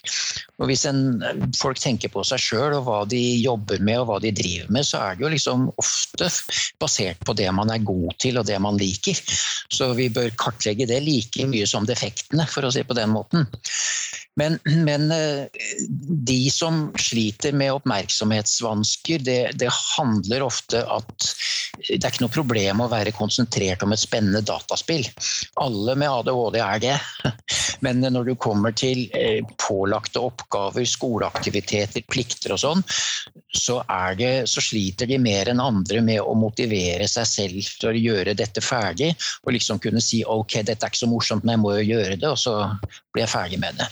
Og 0.61 0.69
hvis 0.69 0.85
en, 0.87 1.19
folk 1.59 1.81
tenker 1.81 2.11
på 2.13 2.23
seg 2.27 2.39
sjøl 2.39 2.77
og 2.77 2.87
hva 2.87 3.01
de 3.09 3.21
jobber 3.41 3.83
med 3.83 3.99
og 3.99 4.09
hva 4.11 4.21
de 4.23 4.31
driver 4.35 4.71
med, 4.71 4.87
så 4.87 5.01
er 5.03 5.17
det 5.17 5.25
jo 5.25 5.33
liksom 5.33 5.67
ofte 5.81 6.29
basert 6.79 7.19
på 7.27 7.35
det 7.37 7.49
man 7.55 7.71
er 7.73 7.83
god 7.83 8.15
til 8.21 8.39
og 8.39 8.47
det 8.47 8.59
man 8.63 8.79
liker. 8.79 8.92
Så 9.73 9.89
vi 9.97 10.09
bør 10.13 10.33
kartlegge 10.39 10.87
det 10.89 11.01
like 11.05 11.47
mye 11.49 11.67
som 11.69 11.87
defektene, 11.89 12.47
for 12.49 12.65
å 12.65 12.71
si 12.73 12.83
på 12.85 12.97
den 12.97 13.13
måten. 13.13 13.47
Men, 14.35 14.59
men, 14.65 15.11
eh, 15.11 15.45
de 16.09 16.49
som 16.49 16.87
sliter 16.97 17.53
med 17.53 17.73
oppmerksomhetsvansker, 17.73 19.19
det, 19.19 19.51
det, 19.61 19.69
handler 19.97 20.45
ofte 20.47 20.81
at 20.89 21.27
det 21.83 21.99
er 21.99 22.09
ikke 22.09 22.23
noe 22.23 22.33
problem 22.33 22.81
å 22.81 22.89
være 22.89 23.13
konsentrert 23.13 23.83
om 23.85 23.93
et 23.93 24.01
spennende 24.01 24.41
dataspill. 24.45 25.05
Alle 25.61 25.95
med 25.99 26.09
ADHD 26.09 26.57
er 26.61 26.81
det. 26.81 26.95
Men 27.85 28.01
når 28.01 28.31
du 28.31 28.33
kommer 28.41 28.73
til 28.73 29.05
eh, 29.13 29.45
pålagte 29.61 30.23
oppgaver, 30.23 30.85
skoleaktiviteter, 30.87 32.05
plikter 32.09 32.55
og 32.55 32.63
sånn, 32.63 32.83
så, 33.53 33.79
det, 34.17 34.33
så 34.49 34.63
sliter 34.65 35.09
de 35.09 35.21
mer 35.21 35.51
enn 35.53 35.61
andre 35.61 36.01
med 36.01 36.23
å 36.23 36.33
motivere 36.37 37.05
seg 37.11 37.29
selv 37.29 37.71
til 37.77 37.91
å 37.91 37.97
gjøre 38.01 38.37
dette 38.37 38.65
ferdig. 38.65 39.13
Og 39.45 39.53
liksom 39.53 39.81
kunne 39.83 40.01
si 40.01 40.23
ok, 40.25 40.63
dette 40.65 40.81
er 40.81 40.89
ikke 40.89 41.05
så 41.05 41.11
morsomt, 41.11 41.45
men 41.45 41.59
jeg 41.59 41.65
må 41.67 41.77
jo 41.77 41.89
gjøre 41.93 42.17
det, 42.17 42.33
og 42.33 42.39
så 42.39 42.57
blir 43.13 43.27
jeg 43.27 43.35
ferdig 43.35 43.61
med 43.61 43.77
det 43.77 43.91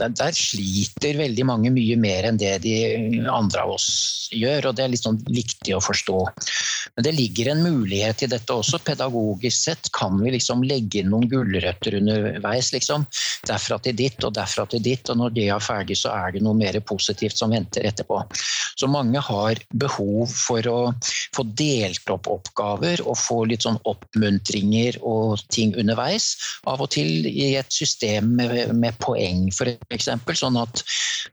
der, 0.00 0.14
der, 0.16 0.36
sliter 0.36 1.18
veldig 1.20 1.46
mange 1.48 1.72
mye 1.74 1.96
mer 2.00 2.28
enn 2.28 2.40
det 2.40 2.56
de 2.64 2.74
andre 3.28 3.64
av 3.64 3.74
oss 3.76 3.88
gjør, 4.34 4.70
og 4.70 4.76
det 4.78 4.84
er 4.84 4.92
litt 4.92 5.04
sånn 5.04 5.20
viktig 5.26 5.74
å 5.76 5.82
forstå. 5.82 6.18
Men 6.96 7.06
det 7.06 7.14
ligger 7.16 7.50
en 7.52 7.62
mulighet 7.64 8.24
i 8.24 8.30
dette 8.30 8.54
også. 8.54 8.80
Pedagogisk 8.86 9.66
sett 9.68 9.90
kan 9.96 10.18
vi 10.22 10.34
liksom 10.34 10.64
legge 10.66 11.02
inn 11.02 11.10
noen 11.12 11.28
gulrøtter 11.30 11.98
underveis. 11.98 12.70
Liksom. 12.74 13.06
Derfra 13.48 13.80
til 13.82 13.96
ditt 13.98 14.22
og 14.26 14.34
derfra 14.38 14.66
til 14.70 14.82
ditt, 14.84 15.10
og 15.10 15.20
når 15.20 15.36
det 15.36 15.46
er 15.50 15.64
ferdig, 15.64 15.98
så 16.00 16.14
er 16.14 16.34
det 16.34 16.44
noe 16.44 16.56
mer 16.58 16.78
positivt 16.86 17.38
som 17.38 17.54
venter 17.54 17.86
etterpå. 17.90 18.22
Så 18.80 18.88
mange 18.88 19.20
har 19.20 19.60
behov 19.76 20.30
for 20.32 20.66
å 20.70 20.78
få 21.36 21.44
delt 21.58 22.10
opp 22.12 22.30
oppgaver 22.30 23.02
og 23.04 23.18
få 23.18 23.42
litt 23.50 23.66
sånn 23.66 23.80
oppmuntringer 23.88 25.00
og 25.06 25.42
ting 25.52 25.74
underveis. 25.78 26.32
Av 26.70 26.80
og 26.80 26.92
til 26.94 27.26
i 27.28 27.52
et 27.58 27.72
system 27.74 28.34
med, 28.38 28.72
med 28.76 28.96
poeng, 29.02 29.48
f.eks. 29.52 29.89
Sånn 29.90 30.58
at 30.60 30.82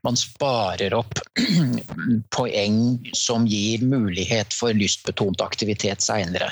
man 0.02 0.16
sparer 0.18 0.94
opp 0.98 1.20
poeng 2.36 2.78
som 3.14 3.46
gir 3.46 3.84
mulighet 3.86 4.54
for 4.54 4.74
lystbetont 4.74 5.40
aktivitet 5.44 6.02
seinere. 6.02 6.50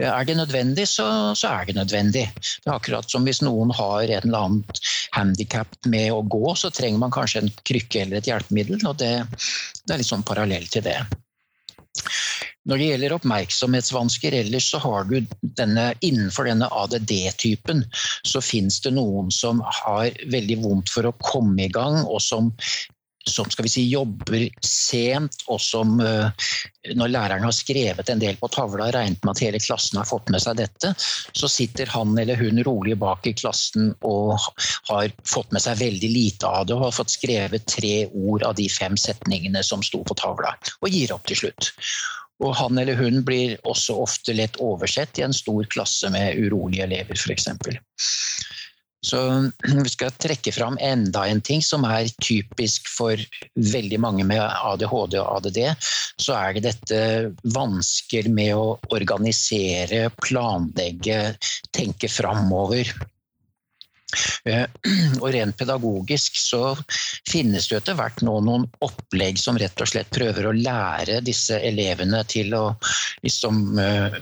Er 0.00 0.24
det 0.28 0.36
nødvendig, 0.36 0.88
så, 0.88 1.06
så, 1.36 1.48
er 1.48 1.68
det 1.68 1.76
nødvendig. 1.76 2.26
Det 2.36 2.68
er 2.68 2.74
akkurat 2.74 3.08
som 3.10 3.24
hvis 3.28 3.42
noen 3.44 3.72
har 3.76 4.04
en 4.04 4.28
eller 4.28 4.38
annen 4.38 4.80
handikap 5.16 5.76
med 5.88 6.10
å 6.12 6.22
gå, 6.24 6.54
så 6.56 6.72
trenger 6.72 7.00
man 7.00 7.14
kanskje 7.14 7.44
en 7.44 7.54
krykke 7.68 8.02
eller 8.04 8.20
et 8.20 8.28
hjelpemiddel. 8.28 8.80
og 8.88 8.98
Det, 9.00 9.12
det 9.84 9.94
er 9.94 10.02
litt 10.02 10.10
sånn 10.10 10.26
parallell 10.26 10.68
til 10.72 10.84
det. 10.88 10.98
Når 12.66 12.80
det 12.80 12.88
gjelder 12.90 13.14
oppmerksomhetsvansker 13.16 14.34
ellers, 14.40 14.70
så 14.72 14.80
har 14.82 15.06
du 15.06 15.20
denne, 15.58 15.92
innenfor 16.06 16.48
denne 16.50 16.68
ADD-typen, 16.74 17.84
så 18.26 18.42
finnes 18.42 18.80
det 18.82 18.96
noen 18.96 19.30
som 19.34 19.62
har 19.84 20.10
veldig 20.32 20.60
vondt 20.64 20.90
for 20.90 21.06
å 21.06 21.16
komme 21.22 21.68
i 21.68 21.72
gang, 21.72 22.02
og 22.04 22.20
som 22.24 22.50
som 23.26 23.48
skal 23.50 23.66
vi 23.66 23.70
si, 23.70 23.82
jobber 23.90 24.44
sent, 24.62 25.40
og 25.50 25.60
som 25.62 25.98
uh, 26.00 26.30
når 26.94 27.10
læreren 27.10 27.46
har 27.46 27.54
skrevet 27.54 28.10
en 28.12 28.22
del 28.22 28.38
på 28.38 28.50
tavla 28.54 28.86
og 28.86 28.94
regnet 28.94 29.24
med 29.26 29.32
at 29.34 29.42
hele 29.42 29.60
klassen 29.62 29.98
har 29.98 30.08
fått 30.08 30.30
med 30.32 30.42
seg 30.42 30.60
dette, 30.60 30.92
så 31.34 31.50
sitter 31.50 31.90
han 31.90 32.14
eller 32.18 32.38
hun 32.38 32.62
rolig 32.66 32.96
bak 33.00 33.26
i 33.26 33.34
klassen 33.36 33.90
og 34.06 34.36
har 34.90 35.10
fått 35.26 35.50
med 35.54 35.64
seg 35.64 35.80
veldig 35.82 36.12
lite 36.12 36.46
av 36.46 36.68
det 36.68 36.76
og 36.76 36.86
har 36.86 36.94
fått 37.00 37.16
skrevet 37.16 37.66
tre 37.70 37.96
ord 38.12 38.46
av 38.46 38.54
de 38.60 38.68
fem 38.70 38.96
setningene 39.00 39.64
som 39.66 39.82
sto 39.82 40.04
på 40.06 40.18
tavla, 40.18 40.54
og 40.80 40.94
gir 40.94 41.14
opp 41.16 41.26
til 41.26 41.42
slutt. 41.46 41.72
Og 42.44 42.52
han 42.58 42.78
eller 42.78 42.98
hun 42.98 43.22
blir 43.24 43.56
også 43.64 43.96
ofte 44.04 44.34
lett 44.36 44.58
oversett 44.60 45.18
i 45.18 45.24
en 45.24 45.36
stor 45.36 45.64
klasse 45.72 46.10
med 46.12 46.36
urolige 46.36 46.84
elever, 46.84 47.16
f.eks. 47.16 47.48
Så 49.06 49.20
vi 49.84 49.88
skal 49.92 50.14
trekke 50.20 50.52
fram 50.52 50.78
enda 50.82 51.26
en 51.30 51.40
ting 51.44 51.62
som 51.64 51.86
er 51.88 52.10
typisk 52.22 52.88
for 52.90 53.20
veldig 53.54 54.00
mange 54.02 54.26
med 54.28 54.42
ADHD 54.42 55.18
og 55.22 55.32
ADD. 55.38 55.60
Så 56.20 56.36
er 56.36 56.56
det 56.56 56.66
dette 56.68 57.00
vansker 57.56 58.30
med 58.32 58.54
å 58.56 58.76
organisere, 58.96 60.08
planlegge, 60.24 61.20
tenke 61.76 62.10
framover. 62.10 62.90
Eh, 64.46 64.64
og 65.22 65.28
rent 65.34 65.56
pedagogisk 65.58 66.38
så 66.40 66.62
finnes 67.28 67.68
det 67.70 67.80
etter 67.80 67.98
hvert 67.98 68.22
nå 68.26 68.38
noen 68.44 68.66
opplegg 68.84 69.40
som 69.40 69.58
rett 69.60 69.80
og 69.82 69.90
slett 69.90 70.12
prøver 70.14 70.48
å 70.48 70.56
lære 70.56 71.20
disse 71.26 71.58
elevene 71.58 72.22
til 72.30 72.54
å 72.56 72.64
liksom 73.24 73.80
eh, 73.82 74.20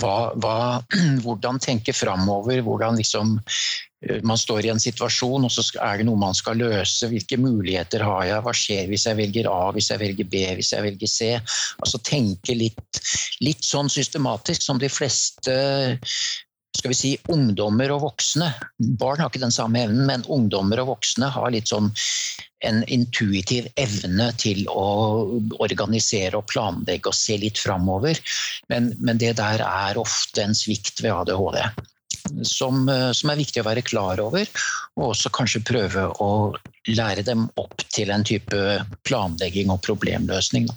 hva, 0.00 0.16
hva, 0.38 0.56
Hvordan 1.24 1.58
tenke 1.62 1.94
framover, 1.96 2.60
hvordan 2.62 2.98
liksom 3.00 3.34
eh, 3.40 4.20
man 4.26 4.38
står 4.38 4.68
i 4.68 4.72
en 4.74 4.82
situasjon, 4.82 5.46
og 5.46 5.52
så 5.52 5.64
er 5.82 6.00
det 6.00 6.06
noe 6.08 6.20
man 6.20 6.36
skal 6.36 6.60
løse. 6.62 7.08
Hvilke 7.10 7.38
muligheter 7.40 8.04
har 8.06 8.24
jeg? 8.28 8.44
Hva 8.46 8.54
skjer 8.54 8.90
hvis 8.92 9.08
jeg 9.10 9.18
velger 9.18 9.50
A, 9.50 9.72
hvis 9.74 9.90
jeg 9.90 10.02
velger 10.02 10.30
B, 10.30 10.44
hvis 10.60 10.72
jeg 10.76 10.86
velger 10.86 11.10
C? 11.10 11.30
Altså 11.82 12.02
tenke 12.06 12.56
litt, 12.58 13.02
litt 13.42 13.66
sånn 13.66 13.90
systematisk 13.92 14.62
som 14.62 14.80
de 14.82 14.92
fleste 14.92 15.58
skal 16.78 16.90
vi 16.90 16.98
si, 16.98 17.12
ungdommer 17.32 17.92
og 17.94 18.02
voksne. 18.08 18.50
Barn 18.98 19.22
har 19.22 19.30
ikke 19.30 19.42
den 19.44 19.54
samme 19.54 19.84
evnen, 19.84 20.04
men 20.08 20.26
ungdommer 20.32 20.82
og 20.82 20.94
voksne 20.94 21.30
har 21.32 21.52
litt 21.54 21.70
sånn 21.70 21.92
en 22.64 22.82
intuitiv 22.88 23.68
evne 23.80 24.30
til 24.40 24.64
å 24.72 24.84
organisere 25.62 26.38
og 26.38 26.48
planlegge 26.50 27.10
og 27.10 27.16
se 27.16 27.36
litt 27.40 27.60
framover. 27.60 28.18
Men, 28.72 28.92
men 29.04 29.20
det 29.20 29.34
der 29.40 29.64
er 29.64 30.00
ofte 30.00 30.44
en 30.44 30.56
svikt 30.56 31.04
ved 31.04 31.12
ADHD. 31.12 31.60
som, 32.42 32.88
som, 33.12 33.30
er 33.30 33.36
viktig 33.36 33.60
å 33.60 33.68
være 33.68 33.84
klar 33.84 34.20
over. 34.24 34.48
Og 34.96 35.12
også 35.12 35.32
kanskje 35.34 35.64
prøve 35.66 36.08
å 36.24 36.30
lære 36.88 37.22
dem 37.26 37.46
opp 37.60 37.84
til 37.92 38.10
en 38.10 38.24
type 38.24 38.80
planlegging 39.04 39.70
og 39.70 39.82
problemløsning. 39.84 40.68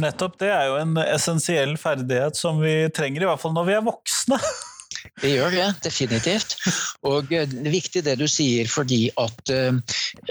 Nettopp. 0.00 0.38
Det 0.40 0.52
er 0.52 0.68
jo 0.68 0.78
en 0.80 0.96
essensiell 1.02 1.76
ferdighet 1.80 2.36
som 2.36 2.60
vi 2.60 2.86
trenger, 2.94 3.24
i 3.24 3.30
hvert 3.30 3.40
fall 3.40 3.56
når 3.56 3.70
vi 3.70 3.76
er 3.78 3.86
voksne. 3.88 4.40
Det 5.16 5.30
gjør 5.32 5.54
det, 5.54 5.66
definitivt. 5.80 6.54
Og 7.08 7.30
eh, 7.32 7.46
det 7.48 7.62
er 7.62 7.72
viktig 7.72 8.02
det 8.04 8.18
du 8.20 8.26
sier, 8.28 8.68
fordi 8.68 9.06
at 9.16 9.52
uh, 9.52 9.78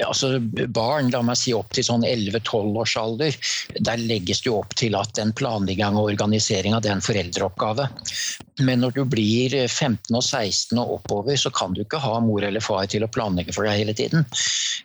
altså 0.05 0.37
barn, 0.69 1.09
la 1.13 1.23
meg 1.25 1.39
si 1.41 1.55
opp 1.57 1.73
til 1.73 1.87
sånn 1.87 2.05
11-12 2.05 2.77
års 2.83 2.93
alder, 3.01 3.39
der 3.79 4.03
legges 4.05 4.43
det 4.43 4.51
jo 4.51 4.59
opp 4.59 4.77
til 4.77 4.97
at 4.99 5.17
en 5.21 5.33
planlegging 5.33 5.97
og 5.97 6.11
organisering 6.13 6.77
av 6.77 6.85
det 6.85 6.93
er 6.93 6.99
en 6.99 7.05
foreldreoppgave. 7.07 7.89
Men 8.61 8.85
når 8.85 8.97
du 8.99 9.03
blir 9.09 9.57
15 9.65 10.13
og 10.13 10.21
16 10.21 10.77
og 10.77 10.99
oppover, 10.99 11.33
så 11.41 11.49
kan 11.49 11.73
du 11.73 11.81
ikke 11.81 12.03
ha 12.05 12.19
mor 12.21 12.45
eller 12.45 12.63
far 12.63 12.85
til 12.91 13.03
å 13.07 13.11
planlegge 13.11 13.57
for 13.57 13.65
deg 13.65 13.81
hele 13.81 13.97
tiden. 13.97 14.27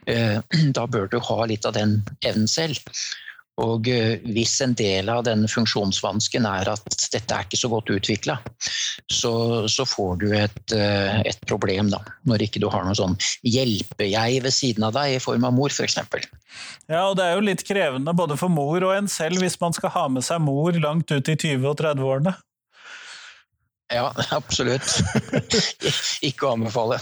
Da 0.77 0.87
bør 0.89 1.11
du 1.13 1.19
ha 1.23 1.45
litt 1.47 1.67
av 1.69 1.77
den 1.77 1.99
evnen 2.25 2.49
selv. 2.51 2.81
Og 3.61 3.89
eh, 3.91 4.21
hvis 4.33 4.57
en 4.65 4.75
del 4.79 5.11
av 5.13 5.25
den 5.27 5.47
funksjonsvansken 5.51 6.47
er 6.49 6.71
at 6.73 6.97
dette 7.13 7.37
er 7.37 7.47
ikke 7.47 7.61
så 7.61 7.71
godt 7.73 7.93
utvikla, 7.93 8.39
så, 9.11 9.69
så, 9.69 9.87
får 9.87 10.17
du 10.17 10.27
et, 10.39 10.73
eh, 10.73 11.21
et, 11.27 11.41
problem, 11.49 11.91
da. 11.91 11.99
Når 12.29 12.45
ikke 12.47 12.63
du 12.63 12.69
har 12.71 12.85
noe 12.87 12.95
sånn 12.95 13.17
hjelpe-jeg 13.43 14.43
ved 14.45 14.55
siden 14.55 14.87
av 14.87 14.95
deg 14.95 15.17
i 15.17 15.23
form 15.23 15.49
av 15.49 15.57
mor, 15.57 15.73
f.eks. 15.75 15.99
Ja, 16.87 17.09
og 17.09 17.17
det 17.19 17.27
er 17.27 17.35
jo 17.35 17.47
litt 17.49 17.65
krevende 17.67 18.15
både 18.15 18.39
for 18.39 18.53
mor 18.53 18.79
og 18.87 18.95
en 18.95 19.11
selv 19.11 19.43
hvis 19.43 19.59
man 19.61 19.75
skal 19.75 19.93
ha 19.97 20.07
med 20.15 20.27
seg 20.27 20.39
mor 20.45 20.79
langt 20.79 21.11
ut 21.11 21.33
i 21.33 21.37
20- 21.37 21.67
og 21.73 21.77
30-årene. 21.83 22.37
Ja, 23.91 24.07
absolutt. 24.31 25.01
ikke 26.29 26.47
å 26.47 26.55
anbefale. 26.55 27.01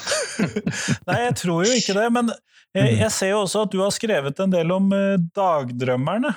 Nei, 1.09 1.19
jeg 1.27 1.37
tror 1.43 1.69
jo 1.69 1.77
ikke 1.77 1.97
det. 1.99 2.07
Men 2.17 2.33
jeg, 2.73 2.95
jeg, 3.03 3.11
ser 3.13 3.35
jo 3.35 3.43
også 3.43 3.67
at 3.67 3.75
du 3.75 3.83
har 3.83 3.93
skrevet 3.93 4.41
en 4.41 4.55
del 4.55 4.73
om 4.73 4.89
eh, 4.97 5.21
dagdrømmerne. 5.37 6.33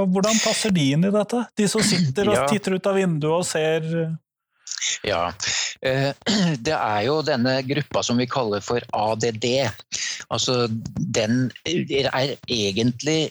Og 0.00 0.08
hvordan 0.14 0.40
passer 0.40 0.72
de 0.72 0.86
inn 0.94 1.04
i 1.04 1.12
dette? 1.12 1.44
De 1.58 1.68
som 1.68 1.84
sitter 1.84 2.30
og 2.30 2.48
titter 2.48 2.78
ut 2.78 2.88
av 2.88 2.96
vinduet 2.96 3.36
og 3.42 3.46
ser 3.48 3.84
eh, 4.06 4.16
ja, 5.06 5.32
eh, 5.80 6.10
det 6.66 6.74
er 6.76 7.02
jo 7.06 7.20
denne 7.26 7.60
gruppa 7.66 8.02
som 8.06 8.20
vi 8.20 8.28
kaller 8.30 8.64
for 8.64 8.84
ADD. 8.96 9.46
Altså, 10.30 10.66
den 10.96 11.50
er 11.66 12.34
egentlig 12.48 13.30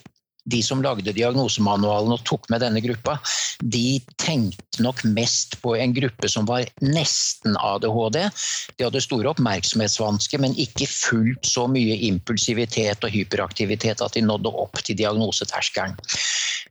de 0.49 0.61
som 0.65 0.81
lagde 0.83 1.13
diagnosemanualen 1.15 2.15
og 2.15 2.23
tok 2.27 2.49
med 2.51 2.63
denne 2.63 2.81
gruppa, 2.83 3.17
de 3.59 3.99
tenkte 4.21 4.83
nok 4.83 5.03
mest 5.15 5.57
på 5.63 5.75
en 5.75 5.93
gruppe 5.95 6.29
som 6.31 6.47
var 6.49 6.67
nesten 6.83 7.57
ADHD. 7.59 8.21
De 8.77 8.87
hadde 8.87 9.03
store 9.03 9.33
oppmerksomhetsvansker, 9.33 10.41
men 10.41 10.57
ikke 10.59 10.87
fullt 10.89 11.47
så 11.47 11.67
mye 11.71 11.99
impulsivitet 12.09 13.03
og 13.03 13.13
hyperaktivitet 13.13 14.03
at 14.05 14.15
de 14.15 14.25
nådde 14.25 14.53
opp 14.63 14.81
til 14.85 14.97
diagnoseterskelen. 14.99 15.97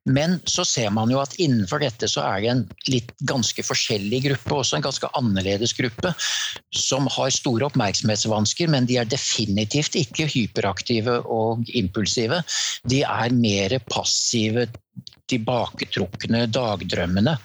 Men 0.08 0.38
så 0.48 0.64
ser 0.64 0.88
man 0.94 1.10
jo 1.12 1.20
at 1.20 1.34
innenfor 1.42 1.82
dette 1.82 2.08
så 2.08 2.22
er 2.24 2.40
det 2.40 2.50
en 2.52 2.62
litt 2.88 3.10
ganske 3.28 3.62
forskjellig 3.66 4.22
gruppe, 4.24 4.54
også 4.56 4.78
en 4.78 4.86
ganske 4.86 5.10
annerledes 5.18 5.74
gruppe, 5.76 6.14
som 6.72 7.08
har 7.12 7.34
store 7.34 7.68
oppmerksomhetsvansker, 7.68 8.70
men 8.72 8.88
de 8.88 8.98
er 9.00 9.10
definitivt 9.10 9.98
ikke 10.00 10.28
hyperaktive 10.32 11.18
og 11.28 11.68
impulsive. 11.76 12.40
De 12.88 13.02
er 13.04 13.36
mer 13.36 13.67
mer 13.68 13.80
passive, 13.88 14.68
tilbaketrukne 15.30 16.46
dagdrømmene. 16.52 17.36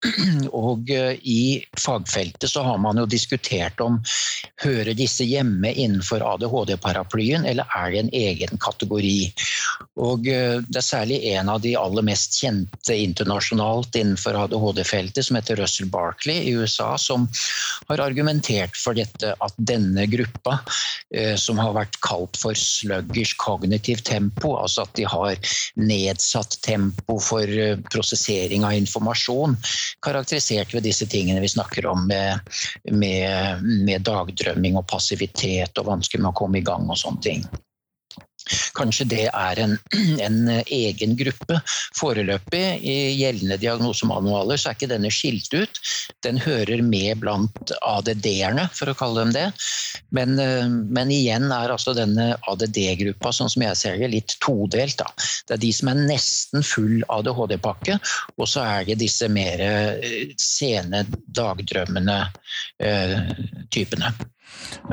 Og 0.56 0.90
eh, 0.90 1.18
i 1.28 1.60
fagfeltet 1.78 2.48
så 2.50 2.62
har 2.64 2.78
man 2.80 3.00
jo 3.00 3.06
diskutert 3.10 3.80
om 3.84 3.98
hører 4.62 4.96
disse 4.96 5.26
hjemme 5.28 5.72
innenfor 5.72 6.24
ADHD-paraplyen, 6.24 7.44
eller 7.48 7.68
er 7.76 7.92
det 7.92 8.00
en 8.04 8.12
egen 8.16 8.60
kategori. 8.62 9.18
Og 10.00 10.28
eh, 10.32 10.60
det 10.64 10.80
er 10.80 10.86
særlig 10.86 11.20
en 11.34 11.52
av 11.52 11.60
de 11.64 11.74
aller 11.76 12.06
mest 12.06 12.38
kjente 12.40 12.96
internasjonalt 12.96 13.96
innenfor 14.00 14.38
ADHD-feltet, 14.46 15.26
som 15.26 15.36
heter 15.36 15.60
Russell 15.60 15.90
Barkley 15.92 16.48
i 16.48 16.56
USA, 16.56 16.94
som 16.98 17.28
har 17.90 18.04
argumentert 18.04 18.76
for 18.80 18.96
dette 18.96 19.34
at 19.36 19.60
denne 19.60 20.06
gruppa, 20.08 20.62
eh, 21.12 21.36
som 21.36 21.60
har 21.60 21.76
vært 21.76 22.00
kalt 22.04 22.40
for 22.40 22.56
sluggish 22.56 23.36
cognitive 23.40 24.04
tempo, 24.06 24.56
altså 24.56 24.88
at 24.88 24.96
de 24.96 25.04
har 25.08 25.36
nedsatt 25.76 26.56
tempo 26.64 27.19
for 27.24 27.46
prosessering 27.90 28.64
av 28.66 28.76
informasjon, 28.76 29.56
karakterisert 30.04 30.74
ved 30.74 30.86
disse 30.88 31.08
tingene 31.10 31.42
vi 31.42 31.52
snakker 31.52 31.88
om 31.90 32.06
med, 32.10 32.52
med, 32.92 33.64
med 33.86 34.06
dagdrømming 34.06 34.78
og 34.80 34.88
passivitet 34.90 35.78
og 35.80 35.90
vansker 35.92 36.22
med 36.22 36.32
å 36.32 36.38
komme 36.42 36.60
i 36.60 36.66
gang 36.66 36.88
og 36.90 36.98
sånne 37.00 37.26
ting. 37.26 37.44
Kanskje 38.76 39.06
det 39.10 39.26
er 39.28 39.60
en, 39.62 39.76
en, 40.26 40.38
egen 40.66 41.16
gruppe. 41.18 41.60
Foreløpig 41.98 42.62
i 42.80 42.96
gjeldende 43.18 43.58
diagnosemanualer 43.60 44.60
så 44.60 44.70
er 44.70 44.78
ikke 44.78 44.90
denne 44.92 45.12
skilt 45.14 45.52
ut. 45.54 45.80
Den 46.24 46.40
hører 46.40 46.82
med 46.86 47.20
blant 47.22 47.74
ADD-erne, 47.80 48.68
for 48.76 48.92
å 48.92 48.96
kalle 48.98 49.24
dem 49.26 49.34
det. 49.36 49.46
Men, 50.16 50.38
eh, 50.42 50.66
men 50.68 51.12
igjen 51.14 51.50
er 51.54 51.74
altså 51.74 51.94
denne 51.96 52.32
ADD-gruppa, 52.50 53.32
sånn 53.34 53.52
som 53.52 53.66
jeg 53.66 53.78
ser 53.78 54.00
det, 54.00 54.10
litt 54.14 54.36
todelt. 54.42 54.98
Da. 55.00 55.10
Det 55.48 55.56
er 55.56 55.64
de 55.64 55.72
som 55.76 55.92
er 55.92 56.02
nesten 56.10 56.66
full 56.66 57.04
ADHD-pakke, 57.08 58.00
og 58.36 58.50
så 58.50 58.64
er 58.66 58.90
det 58.90 59.00
disse 59.04 59.30
mer 59.32 59.62
eh, 59.64 60.34
sene, 60.40 61.04
dagdrømmende 61.40 62.20
eh, 62.82 63.18
typene. 63.70 64.12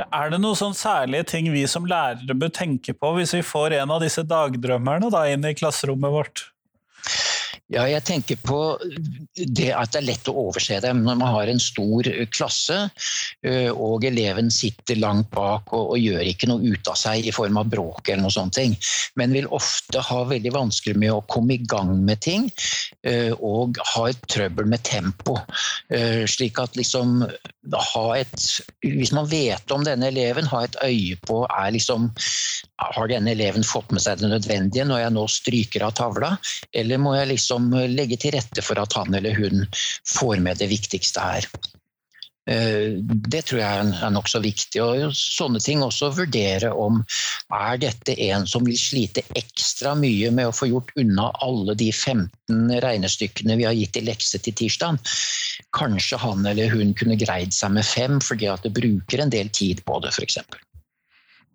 Er 0.08 0.32
det 0.32 0.42
noen 0.42 0.58
sånn 0.60 0.76
særlige 0.78 1.28
ting 1.34 1.50
vi 1.54 1.64
som 1.70 1.88
lærere 1.90 2.36
bør 2.38 2.52
tenke 2.54 2.94
på 2.98 3.14
hvis 3.18 3.36
vi 3.38 3.46
får 3.46 3.80
en 3.80 3.96
av 3.96 4.04
disse 4.04 4.24
dagdrømmerne 4.28 5.12
da, 5.14 5.26
inn 5.32 5.46
i 5.48 5.56
klasserommet 5.58 6.14
vårt? 6.14 6.48
Ja, 7.68 7.84
jeg 7.90 8.04
tenker 8.08 8.38
på 8.40 8.58
det 9.36 9.72
at 9.76 9.92
det 9.92 10.00
er 10.00 10.06
lett 10.08 10.30
å 10.32 10.36
overse 10.46 10.78
dem 10.84 11.02
når 11.04 11.18
man 11.20 11.34
har 11.36 11.50
en 11.52 11.60
stor 11.60 12.08
klasse 12.32 12.78
og 13.74 14.06
eleven 14.08 14.48
sitter 14.54 14.96
langt 15.02 15.28
bak 15.34 15.74
og, 15.76 15.92
og, 15.92 15.98
gjør 16.00 16.30
ikke 16.32 16.48
noe 16.48 16.64
ut 16.64 16.88
av 16.88 16.96
seg 17.00 17.28
i 17.28 17.34
form 17.36 17.60
av 17.60 17.68
bråk 17.74 18.08
eller 18.08 18.24
noe 18.24 18.32
sånt, 18.32 18.60
men 19.20 19.36
vil 19.36 19.50
ofte 19.52 20.00
ha 20.00 20.22
veldig 20.30 20.54
vanskelig 20.56 20.96
med 20.96 21.12
å 21.12 21.26
komme 21.28 21.58
i 21.58 21.66
gang 21.68 21.92
med 22.08 22.24
ting 22.24 22.48
og 23.44 23.82
ha 23.96 24.08
et 24.08 24.24
trøbbel 24.32 24.70
med 24.72 24.86
tempo. 24.88 25.36
Slik 26.32 26.64
at 26.64 26.80
liksom 26.80 27.20
ha 27.76 28.06
et 28.16 28.44
Hvis 28.84 29.12
man 29.12 29.28
vet 29.28 29.72
om 29.76 29.84
denne 29.84 30.08
eleven, 30.08 30.48
ha 30.48 30.64
et 30.64 30.78
øye 30.84 31.18
på 31.28 31.42
er 31.50 31.74
liksom 31.76 32.10
Har 32.80 33.10
denne 33.10 33.34
eleven 33.34 33.66
fått 33.66 33.92
med 33.92 34.04
seg 34.04 34.22
det 34.22 34.30
nødvendige 34.32 34.86
når 34.88 35.02
jeg 35.02 35.16
nå 35.16 35.26
stryker 35.32 35.86
av 35.88 35.96
tavla, 35.98 36.30
eller 36.78 37.02
må 37.02 37.16
jeg 37.18 37.32
liksom 37.34 37.57
som 37.58 37.74
legger 37.74 38.22
til 38.22 38.38
rette 38.38 38.64
for 38.66 38.80
at 38.82 38.94
han 38.98 39.18
eller 39.18 39.36
hun 39.38 39.66
får 40.18 40.40
med 40.46 40.62
det 40.62 40.70
viktigste 40.72 41.24
her. 41.24 41.50
Eh, 42.48 42.96
det 43.04 43.42
tror 43.50 43.60
jeg 43.60 43.88
er 44.00 44.12
nokså 44.14 44.40
viktig. 44.44 44.80
og 44.84 45.16
Sånne 45.18 45.60
ting 45.64 45.84
også 45.84 46.14
vurdere 46.16 46.72
om 46.72 47.02
er 47.54 47.82
dette 47.82 48.16
en 48.30 48.48
som 48.48 48.66
vil 48.68 48.78
slite 48.80 49.26
ekstra 49.40 49.96
mye 50.00 50.32
med 50.32 50.50
å 50.50 50.56
få 50.56 50.70
gjort 50.72 50.94
unna 51.00 51.30
alle 51.44 51.76
de 51.80 51.90
15 51.92 52.80
regnestykkene 52.84 53.60
vi 53.60 53.68
har 53.68 53.76
gitt 53.76 54.00
i 54.00 54.06
lekse 54.08 54.40
til 54.40 54.56
tirsdag. 54.64 55.02
Kanskje 55.76 56.22
han 56.24 56.48
eller 56.48 56.72
hun 56.72 56.96
kunne 56.98 57.20
greid 57.20 57.56
seg 57.56 57.76
med 57.76 57.88
fem 57.88 58.22
fordi 58.24 58.48
at 58.52 58.64
det 58.64 58.76
bruker 58.78 59.24
en 59.24 59.34
del 59.34 59.52
tid 59.52 59.84
på 59.88 60.00
det, 60.04 60.16
f.eks. 60.16 60.40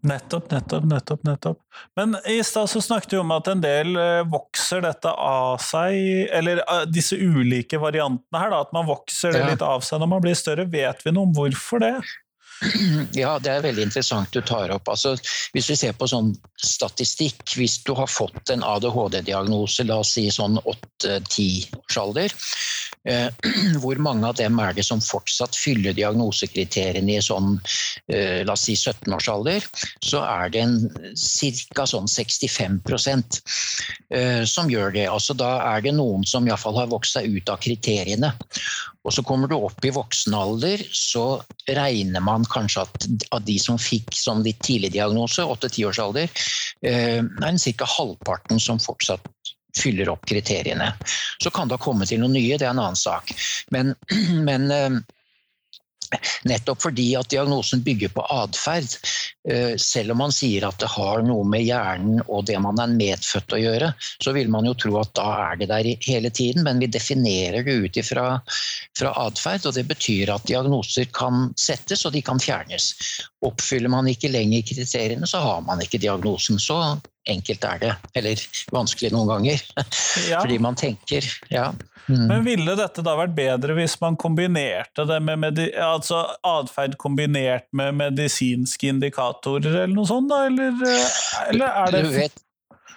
Nettopp, 0.03 0.51
nettopp, 0.51 0.85
nettopp. 0.85 1.23
nettopp. 1.23 1.59
Men 1.97 2.17
i 2.27 2.41
stad 2.45 2.71
så 2.71 2.81
snakket 2.83 3.11
du 3.11 3.19
om 3.21 3.31
at 3.31 3.47
en 3.53 3.61
del 3.62 3.95
eh, 3.97 4.23
vokser 4.27 4.83
dette 4.83 5.12
av 5.12 5.61
seg, 5.62 5.95
eller 6.35 6.65
eh, 6.65 6.83
disse 6.91 7.15
ulike 7.15 7.79
variantene 7.79 8.43
her, 8.43 8.51
da, 8.51 8.65
at 8.67 8.75
man 8.75 8.88
vokser 8.88 9.37
det 9.37 9.45
litt 9.53 9.62
av 9.62 9.85
seg 9.87 10.03
når 10.03 10.11
man 10.11 10.25
blir 10.25 10.38
større. 10.38 10.67
Vet 10.73 11.07
vi 11.07 11.15
noe 11.15 11.29
om 11.29 11.37
hvorfor 11.37 11.85
det? 11.85 11.95
Ja, 13.16 13.37
det 13.42 13.51
er 13.51 13.64
veldig 13.64 13.88
interessant 13.88 14.33
du 14.35 14.40
tar 14.46 14.70
opp. 14.75 14.88
Altså, 14.92 15.16
hvis 15.55 15.70
vi 15.72 15.77
ser 15.79 15.96
på 15.98 16.09
sånn 16.11 16.33
statistikk, 16.62 17.42
hvis 17.59 17.81
du 17.87 17.92
har 17.98 18.11
fått 18.11 18.53
en 18.55 18.62
ADHD-diagnose, 18.66 19.87
la 19.88 19.98
oss 20.03 20.14
si 20.16 20.29
sånn 20.33 20.61
8-10 20.62 21.72
års 21.81 21.98
alder, 21.98 22.35
eh, 23.11 23.29
hvor 23.83 23.98
mange 24.03 24.29
av 24.31 24.38
dem 24.38 24.61
er 24.62 24.77
det 24.77 24.87
som 24.87 25.03
fortsatt 25.03 25.59
fyller 25.59 25.96
diagnosekriteriene 25.98 27.16
i 27.18 27.25
sånn 27.25 27.57
eh, 28.12 28.42
la 28.46 28.55
oss 28.55 28.68
si 28.68 28.77
17 28.79 29.11
års 29.16 29.29
alder, 29.33 29.66
så 30.05 30.22
er 30.22 30.55
det 30.55 30.62
en 30.62 30.79
ca. 31.75 31.88
sånn 31.88 32.09
65 32.11 32.81
eh, 34.12 34.44
som 34.46 34.70
gjør 34.70 34.94
det. 34.94 35.09
Altså, 35.11 35.35
da 35.35 35.57
er 35.75 35.83
det 35.83 35.96
noen 35.98 36.27
som 36.29 36.46
iallfall 36.46 36.79
har 36.79 36.92
vokst 36.94 37.18
seg 37.18 37.27
ut 37.35 37.51
av 37.51 37.62
kriteriene. 37.62 38.35
Og 39.03 39.15
så 39.15 39.25
kommer 39.27 39.51
du 39.51 39.57
opp 39.57 39.85
i 39.85 39.91
voksen 39.95 40.35
alder, 40.38 40.83
så 40.95 41.43
regner 41.67 42.23
man 42.23 42.47
kanskje 42.47 42.85
at 42.85 43.07
av 43.35 43.43
de 43.47 43.57
som 43.59 43.81
fikk 43.81 44.15
som 44.15 44.45
litt 44.47 44.61
tidlig 44.62 44.93
diagnose, 44.95 45.43
8-10 45.43 45.88
års 45.88 46.03
alder, 46.03 46.45
eh, 46.87 47.19
er 47.19 47.59
det 47.59 47.75
ca. 47.79 47.88
halvparten 47.99 48.62
som 48.62 48.79
fortsatt 48.83 49.27
fyller 49.77 50.12
opp 50.12 50.27
kriteriene. 50.29 50.93
Så 51.43 51.51
kan 51.51 51.69
det 51.69 51.81
ha 51.81 51.83
kommet 51.83 52.12
til 52.12 52.21
noe 52.23 52.31
nye, 52.31 52.59
det 52.59 52.69
er 52.69 52.75
en 52.75 52.83
annen 52.85 52.99
sak. 52.99 53.33
Men, 53.75 53.95
men 54.49 54.71
Nettopp 56.48 56.83
fordi 56.83 57.12
at 57.18 57.31
diagnosen 57.33 57.83
bygger 57.85 58.12
på 58.14 58.25
atferd. 58.35 58.96
Eh, 59.48 59.75
selv 59.81 60.14
om 60.14 60.22
man 60.22 60.35
sier 60.35 60.66
at 60.68 60.79
det 60.83 60.90
har 60.92 61.22
noe 61.27 61.44
med 61.48 61.64
hjernen 61.66 62.22
og 62.29 62.46
det 62.46 62.59
man 62.62 62.79
er 62.83 62.94
medfødt 62.94 63.57
å 63.57 63.61
gjøre, 63.61 63.92
så 64.22 64.35
vil 64.37 64.51
man 64.53 64.68
jo 64.68 64.75
tro 64.79 64.96
at 65.01 65.14
da 65.18 65.29
er 65.48 65.61
det 65.62 65.70
der 65.72 65.88
hele 66.07 66.31
tiden, 66.31 66.62
men 66.66 66.83
vi 66.83 66.90
definerer 66.92 67.66
det 67.66 67.79
ut 67.87 67.98
ifra 67.98 68.27
atferd. 69.11 69.66
Og 69.66 69.77
det 69.77 69.87
betyr 69.90 70.35
at 70.35 70.46
diagnoser 70.48 71.11
kan 71.14 71.51
settes 71.59 72.07
og 72.07 72.14
de 72.16 72.22
kan 72.25 72.42
fjernes. 72.42 72.92
Oppfyller 73.42 73.90
man 73.92 74.11
ikke 74.11 74.31
lenger 74.31 74.62
kriteriene, 74.68 75.27
så 75.27 75.42
har 75.42 75.64
man 75.66 75.83
ikke 75.83 76.01
diagnosen. 76.03 76.61
Så 76.62 76.79
enkelt 77.31 77.64
er 77.64 77.83
det. 77.83 77.94
Eller 78.18 78.42
vanskelig 78.75 79.12
noen 79.14 79.31
ganger. 79.31 79.64
Ja. 80.29 80.40
Fordi 80.42 80.59
man 80.62 80.79
tenker 80.79 81.27
ja. 81.51 81.70
Mm. 82.09 82.27
Men 82.27 82.45
ville 82.47 82.77
dette 82.79 83.05
da 83.05 83.17
vært 83.19 83.35
bedre 83.37 83.77
hvis 83.79 83.95
man 84.03 84.17
kombinerte 84.21 85.07
det 85.09 85.19
med 85.23 85.61
altså 85.79 86.25
atferd 86.47 86.97
kombinert 87.01 87.69
med 87.73 87.99
medisinske 88.01 88.91
indikatorer, 88.91 89.85
eller 89.85 89.95
noe 89.95 90.09
sånt? 90.09 90.33
da? 90.33 90.47
Eller, 90.49 90.73
eller 91.51 91.69
er 91.85 91.95
det 91.95 92.03
du 92.07 92.17
vet, 92.17 92.43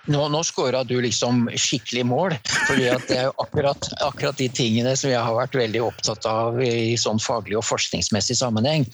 nå, 0.05 0.27
nå 0.29 0.41
scora 0.45 0.83
du 0.85 0.95
liksom 1.01 1.47
skikkelig 1.57 2.05
mål. 2.05 2.35
for 2.67 2.77
det 2.77 2.91
er 3.15 3.27
jo 3.27 3.33
akkurat, 3.41 3.87
akkurat, 4.05 4.37
de 4.37 4.47
tingene 4.49 4.93
som 4.97 5.09
jeg 5.09 5.21
har 5.21 5.37
vært 5.37 5.57
veldig 5.57 5.81
opptatt 5.85 6.27
av 6.29 6.59
i 6.61 6.93
sånn 6.99 7.21
faglig 7.21 7.57
og 7.57 7.65
forskningsmessig 7.65 8.37
sammenheng. 8.37 8.85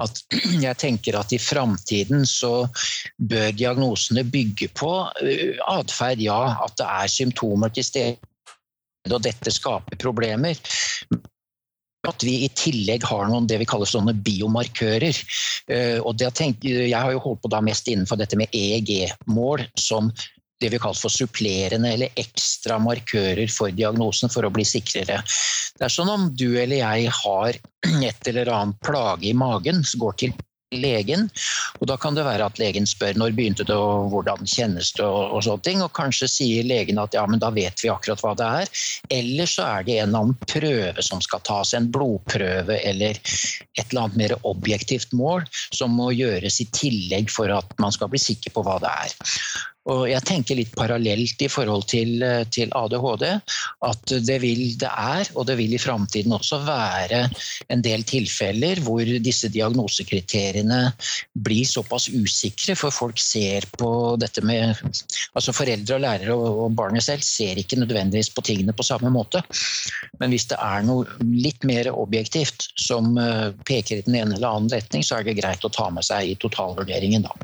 At 0.00 0.20
jeg 0.66 0.76
tenker 0.80 1.16
at 1.18 1.32
i 1.32 1.40
framtiden 1.40 2.26
så 2.28 2.68
bør 3.16 3.54
diagnosene 3.56 4.24
bygge 4.28 4.70
på 4.76 4.92
uh, 5.08 5.62
atferd, 5.72 6.20
ja. 6.24 6.40
At 6.60 6.76
det 6.80 6.88
er 6.88 7.14
symptomer 7.14 7.72
til 7.72 7.86
stede 7.86 8.29
og 9.08 9.22
dette 9.24 9.52
skaper 9.54 10.00
problemer. 10.00 10.58
At 12.08 12.24
vi 12.24 12.38
i 12.46 12.50
tillegg 12.56 13.04
har 13.08 13.28
noen 13.28 13.48
det 13.48 13.60
vi 13.60 13.68
kaller 13.68 13.88
sånne 13.88 14.14
biomarkører. 14.24 15.22
Eh, 15.72 15.98
og 16.00 16.20
tenker, 16.36 16.84
jeg 16.88 16.96
har 16.96 17.12
jo 17.12 17.22
holdt 17.24 17.42
på 17.44 17.52
da 17.52 17.60
mest 17.64 17.88
innenfor 17.88 18.20
dette 18.20 18.38
med 18.40 18.52
EEG-mål 18.56 19.66
som 19.78 20.12
det 20.60 20.68
vi 20.72 20.80
kaller 20.80 21.00
for 21.00 21.12
supplerende 21.12 21.94
eller 21.94 22.20
ekstra 22.20 22.76
markører 22.82 23.48
for 23.52 23.72
diagnosen 23.72 24.32
for 24.32 24.44
å 24.44 24.52
bli 24.52 24.64
sikrere. 24.68 25.20
Det 25.76 25.86
er 25.86 25.92
sånn 25.92 26.12
om 26.12 26.28
du 26.36 26.48
eller 26.60 26.82
jeg 26.82 27.12
har 27.22 27.60
et 28.10 28.32
eller 28.32 28.52
annet 28.52 28.80
plage 28.84 29.30
i 29.30 29.36
magen, 29.36 29.84
så 29.84 30.00
går 30.00 30.18
til 30.24 30.36
legen. 30.74 31.28
Og 31.80 31.88
da 31.90 31.96
kan 32.00 32.14
det 32.14 32.24
være 32.26 32.46
at 32.46 32.60
legen 32.60 32.86
spør 32.86 33.18
når 33.18 33.34
begynte 33.36 33.66
det 33.66 33.76
og 33.76 34.10
hvordan 34.12 34.46
kjennes 34.46 34.92
det 34.96 35.04
og, 35.06 35.36
og 35.36 35.44
sånne 35.46 35.66
ting. 35.66 35.82
Og 35.84 35.92
kanskje 35.96 36.30
sier 36.30 36.66
legen 36.66 37.00
at 37.02 37.16
ja, 37.16 37.24
men 37.26 37.42
da 37.42 37.50
vet 37.54 37.82
vi 37.82 37.90
akkurat 37.92 38.22
hva 38.24 38.34
det 38.38 38.50
er. 38.62 38.84
Eller 39.20 39.50
så 39.50 39.66
er 39.66 39.86
det 39.86 39.98
en 39.98 40.08
eller 40.08 40.24
annen 40.24 40.50
prøve 40.50 41.06
som 41.06 41.22
skal 41.24 41.42
tas, 41.46 41.74
en 41.74 41.90
blodprøve 41.92 42.78
eller 42.78 43.18
et 43.18 43.84
eller 43.88 44.04
annet 44.06 44.20
mer 44.20 44.36
objektivt 44.48 45.14
mål 45.16 45.46
som 45.74 45.94
må 45.96 46.10
gjøres 46.14 46.60
i 46.62 46.68
tillegg 46.76 47.32
for 47.32 47.50
at 47.54 47.74
man 47.82 47.94
skal 47.94 48.10
bli 48.12 48.20
sikker 48.22 48.54
på 48.54 48.64
hva 48.66 48.78
det 48.82 48.90
er. 49.06 49.16
Og 49.90 50.04
jeg 50.10 50.22
tenker 50.26 50.58
litt 50.58 50.72
parallelt 50.78 51.42
i 51.42 51.48
forhold 51.50 51.86
til, 51.90 52.22
eh, 52.22 52.44
til, 52.52 52.70
ADHD. 52.76 53.26
At 53.86 54.12
det 54.26 54.38
vil 54.42 54.62
det 54.78 54.90
er, 54.90 55.30
og 55.34 55.46
det 55.48 55.56
vil 55.58 55.74
i 55.74 55.80
framtiden 55.82 56.34
også 56.36 56.60
være 56.66 57.24
en 57.72 57.82
del 57.82 58.04
tilfeller 58.06 58.82
hvor 58.84 59.02
disse 59.24 59.50
diagnosekriteriene 59.50 60.80
blir 61.34 61.66
såpass 61.66 62.08
usikre, 62.12 62.76
for 62.78 62.94
folk 62.94 63.18
ser 63.18 63.66
på 63.78 64.16
dette 64.20 64.44
med 64.46 64.78
Altså 65.34 65.52
foreldre 65.54 65.96
og 65.96 66.02
lærere 66.02 66.34
og 66.34 66.74
barnet 66.76 67.04
selv 67.04 67.22
ser 67.24 67.58
ikke 67.60 67.78
nødvendigvis 67.80 68.30
på 68.34 68.42
tingene 68.46 68.74
på 68.76 68.86
samme 68.86 69.10
måte. 69.12 69.42
Men 70.20 70.34
hvis 70.34 70.48
det 70.50 70.58
er 70.60 70.84
noe 70.86 71.06
litt 71.22 71.64
mer 71.68 71.90
objektivt 71.92 72.68
som 72.80 73.16
eh, 73.20 73.50
peker 73.66 74.00
i 74.00 74.06
den 74.06 74.18
ene 74.18 74.36
eller 74.36 74.50
annen 74.50 74.72
retning, 74.72 75.06
så 75.06 75.18
er 75.18 75.26
det 75.26 75.38
greit 75.40 75.64
å 75.64 75.72
ta 75.72 75.88
med 75.94 76.06
seg 76.06 76.32
i 76.32 76.36
totalvurderingen 76.40 77.26
da. 77.26 77.34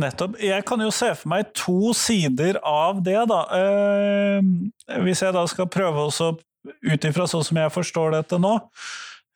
Nettopp. 0.00 0.38
Jeg 0.42 0.64
kan 0.68 0.82
jo 0.82 0.90
se 0.94 1.10
for 1.14 1.30
meg 1.32 1.52
to 1.56 1.94
sider 1.96 2.58
av 2.66 3.02
det, 3.06 3.20
da. 3.30 3.40
Eh, 3.58 5.00
hvis 5.04 5.22
jeg 5.24 5.34
da 5.36 5.44
skal 5.50 5.70
prøve 5.72 6.08
å 6.08 6.32
ut 6.64 7.04
ifra 7.04 7.26
sånn 7.28 7.44
som 7.44 7.60
jeg 7.60 7.74
forstår 7.74 8.16
dette 8.16 8.38
nå. 8.40 8.56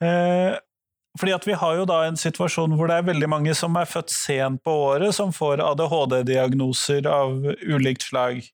Eh, 0.05 0.57
fordi 1.19 1.35
at 1.35 1.47
vi 1.49 1.57
har 1.59 1.81
jo 1.81 1.87
da 1.89 2.03
en 2.07 2.19
situasjon 2.19 2.77
hvor 2.79 2.91
det 2.91 3.01
er 3.01 3.09
veldig 3.09 3.29
mange 3.31 3.55
som 3.59 3.75
er 3.81 3.89
født 3.91 4.13
sent 4.15 4.63
på 4.65 4.75
året, 4.93 5.15
som 5.17 5.33
får 5.35 5.63
ADHD-diagnoser 5.65 7.09
av 7.11 7.35
ulikt 7.67 8.07
slag. 8.07 8.45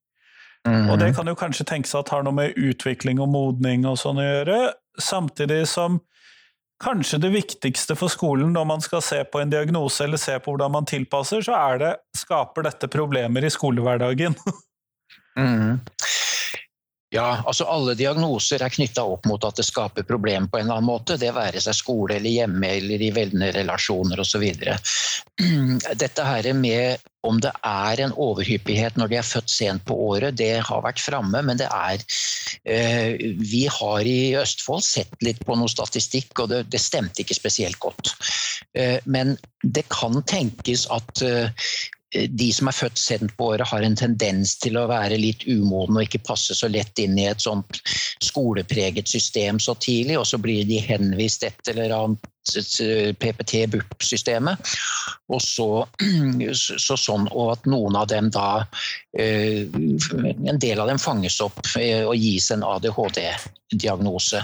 Mm. 0.64 0.88
Og 0.88 0.98
det 1.02 1.10
kan 1.16 1.28
jo 1.28 1.36
kanskje 1.36 1.66
tenkes 1.68 1.92
at 1.98 2.08
har 2.14 2.24
noe 2.24 2.36
med 2.36 2.56
utvikling 2.56 3.20
og 3.20 3.28
modning 3.34 3.84
og 3.88 3.98
sånn 4.00 4.22
å 4.22 4.24
gjøre, 4.24 4.58
samtidig 4.96 5.64
som 5.68 6.00
kanskje 6.82 7.20
det 7.22 7.30
viktigste 7.34 7.96
for 7.98 8.12
skolen 8.12 8.52
når 8.54 8.64
man 8.68 8.84
skal 8.84 9.02
se 9.04 9.20
på 9.24 9.40
en 9.40 9.52
diagnose 9.52 10.04
eller 10.04 10.20
se 10.20 10.38
på 10.40 10.54
hvordan 10.54 10.74
man 10.74 10.88
tilpasser, 10.88 11.44
så 11.44 11.54
er 11.56 11.80
det 11.82 11.92
skaper 12.18 12.66
dette 12.66 12.90
problemer 12.90 13.44
i 13.44 13.52
skolehverdagen. 13.52 14.36
mm. 15.38 15.78
Ja, 17.14 17.44
altså 17.46 17.64
alle 17.70 17.94
diagnoser 17.94 18.62
er 18.64 18.72
knytta 18.74 19.04
opp 19.06 19.26
mot 19.30 19.44
at 19.46 19.60
det 19.60 19.66
skaper 19.68 20.02
problemer 20.02 20.48
på 20.50 20.58
en 20.58 20.64
eller 20.66 20.80
annen 20.80 20.88
måte. 20.88 21.14
Det 21.20 21.30
være 21.36 21.60
seg 21.62 21.76
skole 21.78 22.16
eller 22.16 22.40
hjemme 22.40 22.72
eller 22.80 23.04
i 23.06 23.10
vennerelasjoner 23.14 24.20
osv. 24.24 24.42
Dette 26.02 26.26
her 26.26 26.48
med 26.58 27.04
om 27.24 27.40
det 27.42 27.52
er 27.66 28.02
en 28.04 28.14
overhyppighet 28.20 28.98
når 29.00 29.10
de 29.10 29.18
er 29.20 29.26
født 29.26 29.52
sent 29.52 29.84
på 29.88 29.96
året, 30.10 30.36
det 30.38 30.52
har 30.68 30.84
vært 30.84 31.02
framme, 31.02 31.40
men 31.46 31.60
det 31.60 31.68
er 31.70 32.04
eh, 32.68 33.16
Vi 33.40 33.64
har 33.70 34.06
i 34.08 34.34
Østfold 34.40 34.84
sett 34.86 35.16
litt 35.24 35.42
på 35.46 35.56
noe 35.58 35.70
statistikk, 35.72 36.32
og 36.44 36.52
det, 36.52 36.64
det 36.72 36.82
stemte 36.82 37.24
ikke 37.24 37.38
spesielt 37.38 37.80
godt. 37.82 38.14
Eh, 38.76 38.98
men 39.04 39.36
det 39.62 39.86
kan 39.92 40.20
tenkes 40.28 40.86
at 40.92 41.24
eh, 41.24 41.68
de 42.14 42.50
som 42.54 42.68
er 42.70 42.76
født 42.76 43.00
sent 43.00 43.32
på 43.38 43.48
året, 43.54 43.66
har 43.66 43.82
en 43.82 43.96
tendens 43.98 44.54
til 44.62 44.78
å 44.78 44.86
være 44.90 45.18
litt 45.18 45.46
umoden 45.48 45.98
og 45.98 46.04
ikke 46.06 46.22
passe 46.28 46.54
så 46.54 46.70
lett 46.70 47.00
inn 47.02 47.18
i 47.18 47.26
et 47.30 47.42
sånt 47.42 47.80
skolepreget 48.22 49.10
system 49.10 49.58
så 49.62 49.74
tidlig, 49.80 50.20
og 50.20 50.28
så 50.28 50.38
blir 50.38 50.62
de 50.68 50.78
henvist 50.84 51.46
et 51.46 51.72
eller 51.74 51.96
annet 51.96 52.30
PPT-BUP-systemet. 53.20 54.74
Og 55.32 55.40
så, 55.54 55.86
så, 56.52 56.96
sånn, 57.00 57.28
og 57.32 57.54
at 57.56 57.68
noen 57.70 57.96
av 57.96 58.08
dem 58.12 58.30
da 58.34 58.64
eh, 59.16 59.64
En 59.64 60.60
del 60.60 60.80
av 60.80 60.90
dem 60.90 61.00
fanges 61.00 61.40
opp 61.44 61.62
eh, 61.80 62.04
og 62.04 62.16
gis 62.18 62.50
en 62.52 62.64
ADHD-diagnose. 62.66 64.42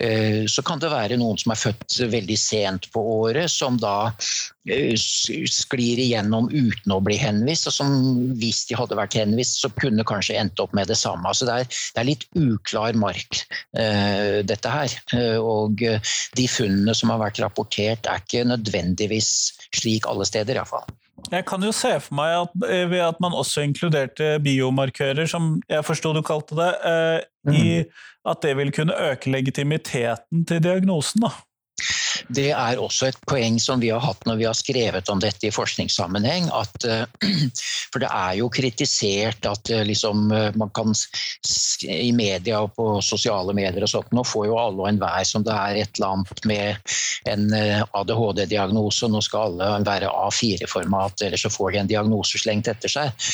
Eh, 0.00 0.42
så 0.50 0.64
kan 0.66 0.82
det 0.82 0.90
være 0.90 1.18
noen 1.20 1.38
som 1.38 1.54
er 1.54 1.60
født 1.60 2.00
veldig 2.10 2.38
sent 2.40 2.90
på 2.94 3.02
året, 3.20 3.50
som 3.52 3.78
da 3.78 4.12
sklir 4.68 5.96
igjennom 6.02 6.50
uten 6.52 6.92
å 6.92 6.98
bli 7.00 7.16
henvist. 7.16 7.70
Og 7.70 7.72
som 7.72 7.92
hvis 8.36 8.66
de 8.68 8.76
hadde 8.76 8.98
vært 8.98 9.16
henvist, 9.16 9.62
så 9.62 9.70
kunne 9.80 10.04
kanskje 10.04 10.36
endt 10.36 10.60
opp 10.60 10.74
med 10.76 10.90
det 10.90 10.98
samme. 11.00 11.24
Altså 11.30 11.46
det, 11.48 11.54
er, 11.54 11.78
det 11.94 12.02
er 12.02 12.08
litt 12.10 12.26
uklar 12.36 12.98
mark, 13.00 13.40
dette 13.72 14.74
her. 14.74 14.98
Og 15.40 15.80
de 15.80 16.46
funnene 16.52 16.92
som 16.92 17.14
har 17.14 17.22
vært 17.22 17.27
vært 17.28 17.42
rapportert, 17.44 18.08
er 18.08 18.24
ikke 18.24 18.46
nødvendigvis 18.48 19.30
slik 19.76 20.08
alle 20.10 20.26
steder, 20.28 20.58
iallfall. 20.58 20.88
Jeg 21.32 21.44
kan 21.48 21.64
jo 21.64 21.72
se 21.74 21.90
for 22.00 22.14
meg 22.18 22.34
at 22.36 22.68
eh, 22.68 22.84
ved 22.90 23.02
at 23.02 23.18
man 23.22 23.34
også 23.36 23.64
inkluderte 23.66 24.36
biomarkører, 24.42 25.26
som 25.30 25.56
jeg 25.68 25.86
forsto 25.86 26.12
du 26.14 26.22
kalte 26.26 26.56
det, 26.58 26.70
eh, 26.86 27.18
i 27.48 27.64
mm. 27.82 27.98
at 28.32 28.42
det 28.44 28.54
vil 28.60 28.72
kunne 28.74 28.96
øke 29.10 29.32
legitimiteten 29.32 30.46
til 30.48 30.62
diagnosen. 30.62 31.26
da. 31.26 31.32
Det 32.28 32.50
er 32.50 32.80
også 32.80 33.08
et 33.08 33.18
poeng 33.28 33.58
som 33.62 33.80
vi 33.82 33.90
har 33.92 34.02
hatt 34.02 34.24
når 34.26 34.40
vi 34.40 34.46
har 34.48 34.56
skrevet 34.56 35.10
om 35.12 35.20
dette 35.22 35.48
i 35.48 35.54
forskningssammenheng. 35.54 36.48
At, 36.54 36.86
eh, 36.88 37.04
for 37.92 38.02
det 38.02 38.10
er 38.10 38.38
jo 38.40 38.50
kritisert 38.52 39.46
at 39.48 39.72
eh, 39.72 39.84
liksom, 39.88 40.28
eh, 40.34 40.50
man 40.58 40.72
kan 40.76 40.94
i 41.88 42.10
media 42.16 42.62
og 42.64 42.74
på 42.76 42.88
sosiale 43.04 43.54
medier 43.56 43.84
og 43.86 43.92
sånt, 43.92 44.12
nå 44.16 44.24
får 44.26 44.48
jo 44.48 44.58
alle 44.60 44.82
og 44.82 44.90
enhver 44.90 45.24
som 45.28 45.44
det 45.46 45.54
er 45.54 45.82
et 45.84 45.98
eller 46.00 46.16
annet 46.16 46.48
med 46.48 46.94
en 47.28 47.48
ADHD-diagnose, 47.98 49.08
nå 49.10 49.20
skal 49.24 49.50
alle 49.50 49.70
være 49.86 50.10
A4-format, 50.10 51.26
eller 51.26 51.40
så 51.40 51.50
får 51.52 51.74
de 51.74 51.82
en 51.82 51.90
diagnose 51.90 52.40
slengt 52.40 52.70
etter 52.70 52.92
seg. 52.92 53.28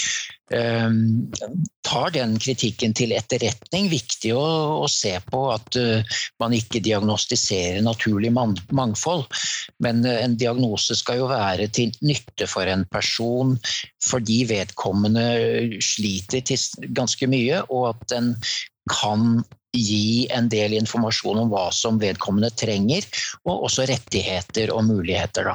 Ehm, 0.52 1.33
tar 1.80 2.11
den 2.12 2.35
kritikken 2.38 2.92
til 2.96 3.14
etterretning. 3.16 3.88
Viktig 3.92 4.35
å, 4.37 4.44
å 4.85 4.88
se 4.92 5.14
på 5.30 5.40
at 5.54 5.78
uh, 5.80 6.18
man 6.42 6.52
ikke 6.57 6.83
diagnostiserer 6.85 7.80
naturlig 7.85 8.33
man, 8.35 8.52
mangfold. 8.76 9.24
Men 9.85 10.04
uh, 10.04 10.18
en 10.20 10.37
diagnose 10.40 10.96
skal 11.00 11.22
jo 11.22 11.30
være 11.33 11.70
til 11.72 11.94
nytte 12.04 12.48
for 12.50 12.68
en 12.68 12.85
person 12.92 13.57
fordi 14.04 14.42
vedkommende 14.50 15.26
sliter 15.85 16.44
ganske 16.92 17.28
mye, 17.30 17.64
og 17.72 17.94
at 17.94 18.09
den 18.12 18.35
kan 18.92 19.38
gi 19.75 20.27
en 20.35 20.49
del 20.53 20.77
informasjon 20.79 21.43
om 21.45 21.53
hva 21.53 21.69
som 21.75 22.01
vedkommende 22.03 22.53
trenger, 22.57 23.07
og 23.45 23.69
også 23.69 23.89
rettigheter 23.91 24.73
og 24.75 24.87
muligheter. 24.89 25.51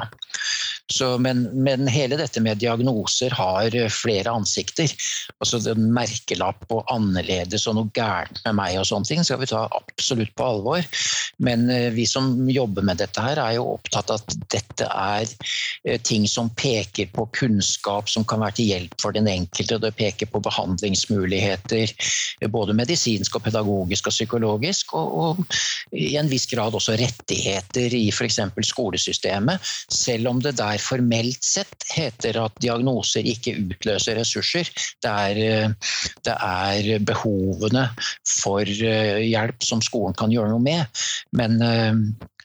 Så, 0.90 1.18
men, 1.22 1.44
men, 1.54 1.86
hele 1.88 2.18
dette 2.18 2.42
med 2.42 2.58
diagnoser 2.58 3.34
har 3.38 3.76
flere 3.94 4.32
ansikter. 4.34 4.90
Altså 5.38 5.60
den 5.62 5.92
merkelapp 5.94 6.66
og 6.74 6.90
annerledes 6.90 7.68
og 7.70 7.78
noe 7.78 7.92
gærent 7.94 8.42
med 8.48 8.58
meg 8.58 8.80
og 8.82 8.88
sånne 8.90 9.06
ting 9.06 9.22
skal 9.26 9.42
vi 9.44 9.50
ta 9.52 9.68
absolutt 9.78 10.34
på 10.38 10.48
alvor. 10.48 10.88
Men 11.46 11.70
eh, 11.70 11.92
vi 11.94 12.08
som 12.10 12.50
jobber 12.50 12.88
med 12.88 12.98
dette 13.04 13.22
her, 13.22 13.38
er 13.38 13.60
jo 13.60 13.68
opptatt 13.76 14.10
av 14.10 14.24
at 14.24 14.50
dette 14.50 14.88
er 14.90 15.30
eh, 15.86 16.02
ting 16.02 16.26
som 16.28 16.50
peker 16.58 17.12
på 17.14 17.28
kunnskap 17.38 18.10
som 18.10 18.26
kan 18.26 18.42
være 18.42 18.58
til 18.58 18.74
hjelp 18.74 18.98
for 19.04 19.16
den 19.16 19.30
enkelte. 19.30 19.78
Det 19.86 19.94
peker 20.00 20.32
på 20.34 20.42
behandlingsmuligheter, 20.50 21.94
både 22.50 22.76
medisinsk 22.82 23.38
og 23.38 23.46
pedagogisk 23.46 24.09
og 24.10 24.16
psykologisk. 24.16 24.94
Og, 24.98 25.14
og 25.24 25.96
i 25.96 26.16
en 26.20 26.30
viss 26.32 26.48
grad 26.50 26.76
også 26.76 26.98
rettigheter 27.00 27.96
i 27.96 28.08
f.eks. 28.12 28.40
skolesystemet. 28.70 29.72
Selv 29.94 30.32
om 30.32 30.42
det 30.44 30.58
der 30.60 30.82
formelt 30.84 31.46
sett 31.46 31.88
heter 31.94 32.42
at 32.44 32.58
diagnoser 32.62 33.26
ikke 33.26 33.58
utløser 33.70 34.20
ressurser. 34.20 34.70
Det 35.04 35.14
er, 35.14 35.44
eh, 35.46 35.94
det 36.28 36.36
er 36.36 37.06
behovene 37.06 37.88
for 38.40 38.66
hjelp 38.66 39.64
som 39.66 39.84
skolen 39.86 40.18
kan 40.18 40.34
gjøre 40.34 40.52
noe 40.54 40.64
med. 40.64 41.06
Men 41.36 41.58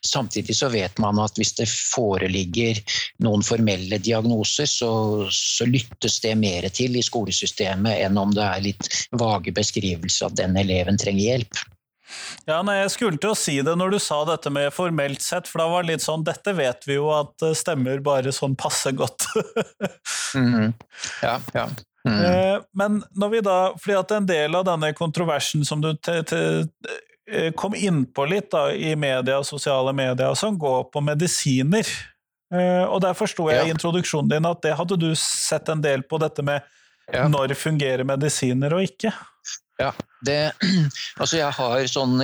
Samtidig 0.04 0.56
så 0.56 0.68
vet 0.68 0.98
man 1.02 1.18
at 1.22 1.38
hvis 1.40 1.54
det 1.58 1.68
foreligger 1.68 2.80
noen 3.24 3.44
formelle 3.46 3.98
diagnoser, 4.02 4.68
så, 4.68 4.90
så, 5.32 5.66
lyttes 5.68 6.20
det 6.20 6.34
mer 6.38 6.68
til 6.74 6.98
i 6.98 7.04
skolesystemet 7.04 8.04
enn 8.04 8.18
om 8.20 8.34
det 8.34 8.44
er 8.44 8.66
litt 8.66 8.90
vage 9.16 9.54
beskrivelser 9.56 10.28
at 10.28 10.36
den 10.42 10.58
eleven 10.60 11.00
trenger 11.00 11.24
hjelp. 11.32 11.62
Ja, 12.44 12.60
nei, 12.62 12.76
Jeg 12.82 12.92
skulle 12.92 13.18
til 13.18 13.32
å 13.32 13.38
si 13.38 13.56
det 13.64 13.72
når 13.80 13.96
du 13.96 13.98
sa 14.02 14.20
dette 14.28 14.52
med 14.52 14.74
formelt 14.76 15.24
sett, 15.24 15.48
for 15.48 15.62
da 15.62 15.70
var 15.72 15.86
det 15.86 15.94
litt 15.94 16.04
sånn 16.04 16.26
Dette 16.26 16.52
vet 16.54 16.84
vi 16.86 16.98
jo 16.98 17.08
at 17.16 17.46
stemmer 17.56 18.04
bare 18.04 18.34
sånn 18.34 18.54
passe 18.60 18.92
godt. 18.94 19.26
mm. 20.36 20.74
Ja, 21.24 21.38
ja. 21.56 21.66
Mm. 22.04 22.20
Eh, 22.20 22.58
men 22.76 23.00
når 23.16 23.32
vi 23.32 23.40
da, 23.40 23.58
fordi 23.80 23.96
at 23.96 24.12
en 24.12 24.28
del 24.28 24.56
av 24.58 24.66
denne 24.68 24.92
kontroversen 24.96 25.64
som 25.64 25.80
du 25.80 25.94
eh, 25.94 26.64
kom 27.56 27.74
innpå 27.74 28.26
litt 28.28 28.50
da, 28.52 28.66
i 28.72 28.94
media, 28.96 29.38
sosiale 29.44 29.94
medier, 29.96 30.34
som 30.36 30.58
går 30.60 30.90
på 30.92 31.00
medisiner 31.00 31.86
eh, 32.52 32.84
Og 32.84 33.00
der 33.00 33.16
forsto 33.16 33.48
jeg 33.48 33.62
ja. 33.62 33.68
i 33.68 33.72
introduksjonen 33.72 34.28
din 34.28 34.48
at 34.48 34.60
det 34.64 34.74
hadde 34.76 34.98
du 35.00 35.10
sett 35.18 35.70
en 35.72 35.84
del 35.84 36.04
på, 36.04 36.20
dette 36.20 36.44
med 36.44 36.60
ja. 37.12 37.26
når 37.28 37.56
fungerer 37.58 38.04
medisiner 38.08 38.76
og 38.76 38.84
ikke? 38.84 39.12
Ja, 39.80 39.92
det, 40.26 40.52
altså 41.20 41.38
jeg 41.38 41.52
har 41.56 41.86
sånn, 41.90 42.16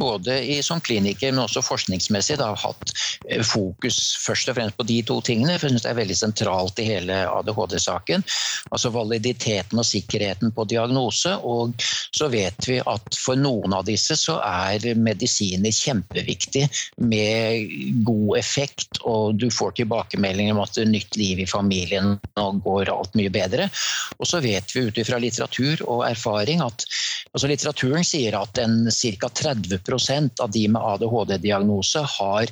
både 0.00 0.38
i, 0.44 0.58
som 0.64 0.80
kliniker, 0.84 1.32
men 1.32 1.44
også 1.44 1.64
forskningsmessig 1.64 2.38
da, 2.40 2.52
hatt 2.56 2.92
eh, 3.28 3.42
fokus 3.46 3.98
først 4.22 4.52
og 4.52 4.58
fremst 4.58 4.78
på 4.78 4.86
de 4.88 5.00
to 5.06 5.18
tingene. 5.24 5.58
for 5.58 5.68
jeg 5.68 5.76
synes 5.76 5.86
Det 5.86 5.92
er 5.92 6.00
veldig 6.00 6.18
sentralt 6.18 6.82
i 6.82 6.88
hele 6.88 7.20
ADHD-saken. 7.30 8.24
Altså 8.70 8.92
Validiteten 8.94 9.80
og 9.80 9.88
sikkerheten 9.88 10.52
på 10.56 10.66
diagnose. 10.68 11.36
Og 11.42 11.74
så 12.16 12.28
vet 12.32 12.68
vi 12.68 12.80
at 12.80 13.20
for 13.20 13.38
noen 13.38 13.74
av 13.76 13.86
disse 13.88 14.16
så 14.18 14.38
er 14.44 14.94
medisiner 14.96 15.74
kjempeviktig 15.74 16.66
med 17.10 18.04
god 18.06 18.38
effekt, 18.38 19.00
og 19.04 19.36
du 19.40 19.48
får 19.52 19.76
tilbakemeldinger 19.80 20.54
om 20.56 20.62
at 20.64 20.74
det 20.76 20.86
er 20.86 20.92
nytt 20.92 21.18
liv 21.20 21.42
i 21.42 21.48
familien 21.48 22.16
og 22.40 22.62
går 22.64 22.92
alt 22.92 23.16
mye 23.18 23.32
bedre. 23.32 23.68
Og 24.20 24.28
så 24.28 24.40
vet 24.44 24.74
vi 24.74 24.86
ut 24.88 25.00
ifra 25.00 25.20
litteratur 25.22 25.82
og 25.86 26.04
erfaring 26.08 26.62
at 26.64 26.86
altså 27.32 27.45
Altså 27.46 27.70
litteraturen 27.70 28.02
sier 28.02 28.34
at 28.34 28.58
ca. 28.58 29.28
30% 29.30 30.40
av 30.42 30.50
de 30.50 30.64
med 30.66 30.82
ADHD-diagnose 30.82 32.02
har 32.16 32.50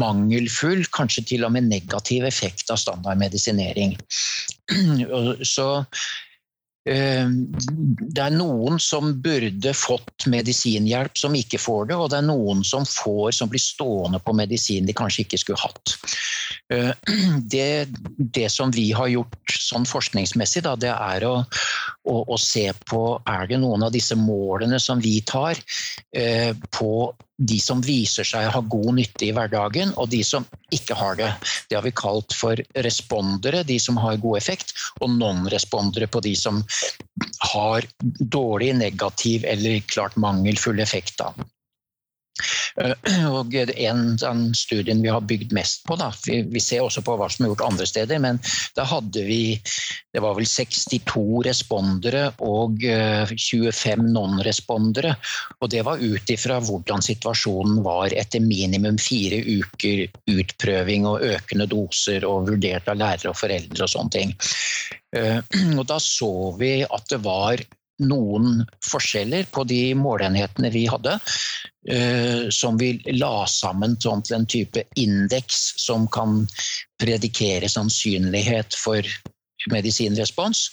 mangelfull, 0.00 0.80
kanskje 0.88 1.26
til 1.28 1.44
og 1.44 1.52
med 1.52 1.68
negativ 1.68 2.24
effekt 2.24 2.72
av 2.72 2.80
standardmedisinering. 2.80 3.92
Så 5.54 5.66
det 6.84 8.20
er 8.20 8.34
noen 8.34 8.76
som 8.82 9.14
burde 9.24 9.72
fått 9.72 10.26
medisinhjelp, 10.28 11.16
som 11.16 11.36
ikke 11.36 11.60
får 11.60 11.88
det, 11.88 11.96
og 11.96 12.10
det 12.12 12.18
er 12.18 12.26
noen 12.28 12.60
som 12.66 12.84
får 12.84 13.32
som 13.38 13.48
blir 13.48 13.62
stående 13.62 14.20
på 14.20 14.34
medisin 14.36 14.84
de 14.84 14.96
kanskje 14.96 15.24
ikke 15.24 15.40
skulle 15.40 15.62
hatt. 15.64 15.94
Eh, 16.72 16.92
det, 17.54 17.88
det 18.18 18.50
som 18.52 18.72
vi 18.74 18.90
har 18.92 19.08
gjort 19.12 19.56
sånn 19.56 19.88
forskningsmessig, 19.88 20.64
da, 20.66 20.76
det 20.76 20.92
er 20.92 21.24
å, 21.28 21.34
å, 22.04 22.16
å, 22.28 22.40
se 22.40 22.68
på 22.88 23.04
er 23.24 23.48
det 23.48 23.62
noen 23.64 23.86
av 23.88 23.94
disse 23.94 24.18
målene 24.18 24.80
som 24.80 25.00
vi 25.00 25.20
tar 25.24 25.56
eh, 26.12 26.52
på 26.76 26.90
de 27.38 27.58
som 27.60 27.80
viser 27.82 28.26
seg 28.26 28.46
å 28.46 28.52
ha 28.54 28.60
god 28.70 28.94
nytte 29.00 29.26
i 29.26 29.32
hverdagen, 29.34 29.92
og 29.98 30.10
de 30.12 30.22
som 30.26 30.46
ikke 30.74 30.96
har 30.98 31.18
det. 31.18 31.30
Det 31.68 31.78
har 31.78 31.86
vi 31.86 31.94
kalt 31.96 32.34
for 32.36 32.60
respondere, 32.86 33.64
de 33.66 33.78
som 33.82 33.98
har 34.00 34.20
god 34.22 34.38
effekt, 34.38 34.74
og 35.00 35.10
non-respondere 35.16 36.06
på 36.06 36.22
de 36.24 36.34
som 36.38 36.62
har 37.54 37.86
dårlig, 38.20 38.74
negativ 38.78 39.44
eller 39.48 39.82
klart 39.90 40.16
mangelfull 40.20 40.80
effekt. 40.84 41.18
Da. 41.18 41.32
Eh, 42.80 42.94
og 43.38 43.54
en 43.54 44.16
den 44.18 44.44
studien 44.58 45.02
vi 45.02 45.12
har 45.12 45.22
bygd 45.22 45.54
mest 45.54 45.84
på, 45.86 45.96
da, 46.00 46.10
vi, 46.26 46.40
vi, 46.50 46.62
ser 46.62 46.82
også 46.82 47.04
på 47.06 47.16
hva 47.18 47.28
som 47.30 47.46
er 47.46 47.52
gjort 47.52 47.66
andre 47.68 47.86
steder, 47.86 48.22
men 48.22 48.40
da 48.74 48.86
hadde 48.90 49.22
vi 49.26 49.42
det 50.14 50.22
var 50.22 50.36
vel 50.38 50.46
62 50.46 51.42
respondere 51.46 52.28
og 52.46 52.82
25 52.82 53.90
eh, 53.90 54.02
non-respondere. 54.14 55.14
Og 55.58 55.70
det 55.72 55.82
var 55.86 56.02
ut 56.02 56.30
ifra 56.30 56.60
hvordan 56.62 57.02
situasjonen 57.02 57.82
var 57.86 58.14
etter 58.14 58.42
minimum 58.42 58.98
fire 59.02 59.40
uker 59.42 60.04
utprøving 60.30 61.08
og 61.10 61.24
økende 61.34 61.66
doser 61.70 62.26
og 62.28 62.50
vurdert 62.50 62.90
av 62.90 63.00
lærere 63.00 63.32
og 63.32 63.40
foreldre 63.40 63.86
og 63.86 63.90
sånne 63.90 64.14
ting. 64.14 64.36
Eh, 65.18 65.40
og 65.80 65.86
da 65.90 65.98
så 66.02 66.34
vi 66.60 66.76
at 66.86 67.10
det 67.10 67.22
var 67.26 67.62
noen 68.02 68.64
forskjeller 68.84 69.46
på 69.54 69.64
de 69.68 69.94
målenhetene 69.98 70.70
vi 70.74 70.86
hadde, 70.90 71.18
eh, 71.90 72.48
som 72.50 72.78
vi 72.80 72.96
la 73.14 73.46
sammen 73.50 73.96
til 74.00 74.36
en 74.36 74.46
type 74.46 74.84
indeks 75.00 75.74
som 75.80 76.08
kan 76.08 76.42
predikere 77.00 77.70
sannsynlighet 77.70 78.74
for 78.78 79.06
medisinrespons. 79.70 80.70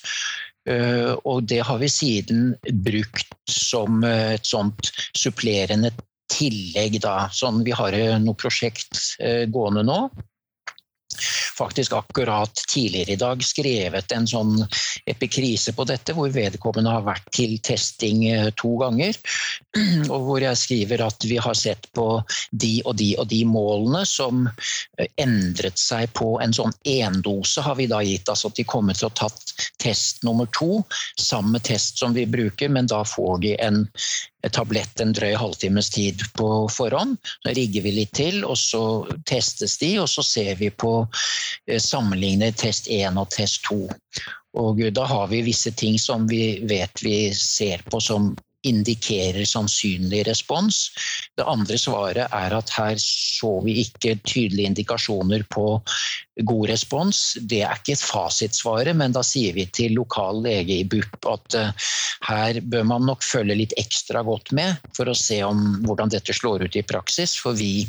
Eh, 0.70 1.14
og 1.26 1.44
det 1.50 1.62
har 1.66 1.82
vi 1.82 1.90
siden 1.90 2.56
brukt 2.86 3.36
som 3.50 4.04
et 4.06 4.46
sånt 4.46 4.92
supplerende 5.18 5.94
tillegg. 6.32 7.00
Da. 7.04 7.30
Sånn, 7.34 7.64
vi 7.68 7.74
har 7.76 7.96
noe 8.24 8.38
prosjekt 8.40 9.18
eh, 9.20 9.46
gående 9.52 9.86
nå 9.86 10.04
faktisk 11.58 11.94
akkurat 11.94 12.64
tidligere 12.70 13.16
i 13.16 13.20
dag 13.22 13.44
skrevet 13.44 14.12
en 14.12 14.28
sånn 14.28 14.62
epikrise 15.10 15.74
på 15.78 15.86
dette, 15.90 16.16
hvor 16.18 16.32
vedkommende 16.34 16.94
har 16.94 17.06
vært 17.06 17.30
til 17.36 17.58
testing 17.64 18.26
eh, 18.30 18.50
to 18.60 18.76
ganger. 18.82 19.18
Og 20.14 20.28
hvor 20.28 20.44
jeg 20.44 20.60
skriver 20.60 21.06
at 21.06 21.26
vi 21.28 21.38
har 21.42 21.58
sett 21.58 21.88
på 21.96 22.08
de 22.52 22.74
og 22.86 22.98
de 23.00 23.12
og 23.22 23.28
de 23.32 23.42
målene 23.48 24.04
som 24.10 24.46
eh, 24.48 25.08
endret 25.22 25.80
seg 25.80 26.12
på 26.18 26.34
en 26.44 26.56
sånn 26.56 26.76
endose, 26.88 27.64
har 27.64 27.78
vi 27.80 27.90
da 27.92 28.02
gitt. 28.06 28.30
Altså 28.30 28.52
at 28.52 28.60
de 28.60 28.68
kommer 28.68 28.98
til 28.98 29.10
å 29.10 29.14
ha 29.14 29.20
tatt 29.26 29.68
test 29.82 30.24
nummer 30.28 30.50
to, 30.56 30.82
samme 31.20 31.62
test 31.64 32.02
som 32.02 32.16
vi 32.18 32.28
bruker, 32.30 32.72
men 32.72 32.90
da 32.90 33.04
får 33.08 33.42
de 33.46 33.56
en 33.62 33.86
tablett 34.50 35.02
en 35.04 35.14
drøy 35.14 35.36
halvtimes 35.38 35.90
tid 35.94 36.24
på 36.38 36.68
forhånd. 36.74 37.18
Så 37.44 37.54
rigger 37.58 37.86
vi 37.86 37.96
litt 38.00 38.14
til, 38.18 38.44
og 38.46 38.58
så 38.58 38.84
testes 39.30 39.78
de, 39.82 39.94
og 40.02 40.10
så 40.10 40.26
ser 40.26 40.56
vi 40.60 40.72
på 40.74 40.94
sammenligner 41.78 42.56
test 42.58 42.90
1 42.90 43.20
og 43.22 43.30
test 43.36 43.64
2. 43.70 43.82
Og 44.62 44.82
da 44.92 45.06
har 45.08 45.28
vi 45.32 45.46
visse 45.46 45.72
ting 45.72 46.00
som 46.00 46.28
vi 46.28 46.60
vet 46.68 47.04
vi 47.06 47.32
ser 47.38 47.84
på 47.92 48.02
som 48.04 48.34
indikerer 48.68 49.46
sannsynlig 49.46 50.26
respons. 50.28 50.92
Det 51.38 51.46
andre 51.50 51.78
svaret 51.82 52.28
er 52.28 52.56
at 52.56 52.74
her 52.76 52.98
så 53.02 53.56
vi 53.66 53.80
ikke 53.82 54.18
tydelige 54.22 54.70
indikasjoner 54.70 55.46
på 55.50 55.66
god 56.48 56.70
respons. 56.70 57.22
Det 57.42 57.62
er 57.66 57.80
ikke 57.80 57.96
et 57.98 58.06
fasitsvaret, 58.06 58.96
men 58.98 59.16
da 59.16 59.24
sier 59.26 59.56
vi 59.58 59.66
til 59.74 59.96
lokal 59.98 60.44
lege 60.46 60.82
i 60.82 60.88
BUP 60.88 61.30
at 61.32 61.58
uh, 61.58 61.88
her 62.30 62.62
bør 62.62 62.86
man 62.94 63.08
nok 63.10 63.26
følge 63.26 63.58
litt 63.64 63.78
ekstra 63.82 64.24
godt 64.28 64.54
med 64.58 64.78
for 64.98 65.10
å 65.10 65.18
se 65.18 65.42
om 65.46 65.82
hvordan 65.88 66.14
dette 66.14 66.36
slår 66.36 66.68
ut 66.68 66.78
i 66.78 66.86
praksis. 66.86 67.36
For 67.42 67.58
vi 67.58 67.88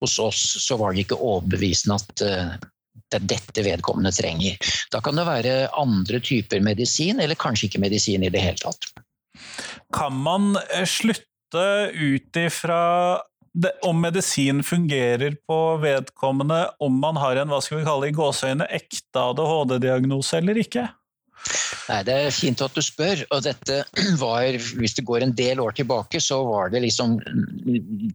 hos 0.00 0.18
oss 0.22 0.44
så 0.60 0.78
var 0.80 0.94
det 0.94 1.06
ikke 1.06 1.20
overbevisende 1.20 1.96
at 2.00 2.26
uh, 2.26 2.70
det 3.10 3.18
er 3.18 3.30
dette 3.32 3.62
vedkommende 3.66 4.12
trenger. 4.14 4.58
Da 4.92 5.00
kan 5.02 5.18
det 5.18 5.26
være 5.26 5.54
andre 5.78 6.20
typer 6.22 6.62
medisin, 6.62 7.18
eller 7.22 7.38
kanskje 7.38 7.66
ikke 7.70 7.82
medisin 7.82 8.22
i 8.26 8.30
det 8.30 8.42
hele 8.44 8.60
tatt. 8.60 8.92
Kan 9.94 10.16
man 10.24 10.54
eh, 10.56 10.86
slutte 10.88 11.66
ut 11.94 12.36
ifra 12.38 12.82
om 13.82 14.00
medisin 14.00 14.62
fungerer 14.62 15.34
på 15.46 15.76
vedkommende 15.82 16.68
om 16.78 17.00
man 17.02 17.18
har 17.18 17.40
en 17.40 17.50
hva 17.50 17.58
skal 17.64 17.80
vi 17.80 17.86
kalle 17.88 18.10
i 18.10 18.14
gåseøyne, 18.14 18.68
ekte 18.70 19.24
ADHD-diagnose 19.32 20.38
eller 20.38 20.60
ikke? 20.62 20.86
Nei, 21.90 22.00
Det 22.06 22.14
er 22.14 22.34
fint 22.34 22.60
at 22.62 22.74
du 22.76 22.82
spør. 22.84 23.24
og 23.34 23.42
dette 23.44 23.80
var, 24.22 24.46
Hvis 24.78 24.94
det 24.98 25.06
går 25.08 25.24
en 25.24 25.34
del 25.36 25.60
år 25.60 25.74
tilbake, 25.78 26.20
så 26.22 26.40
var 26.46 26.70
det 26.70 26.82
liksom 26.84 27.18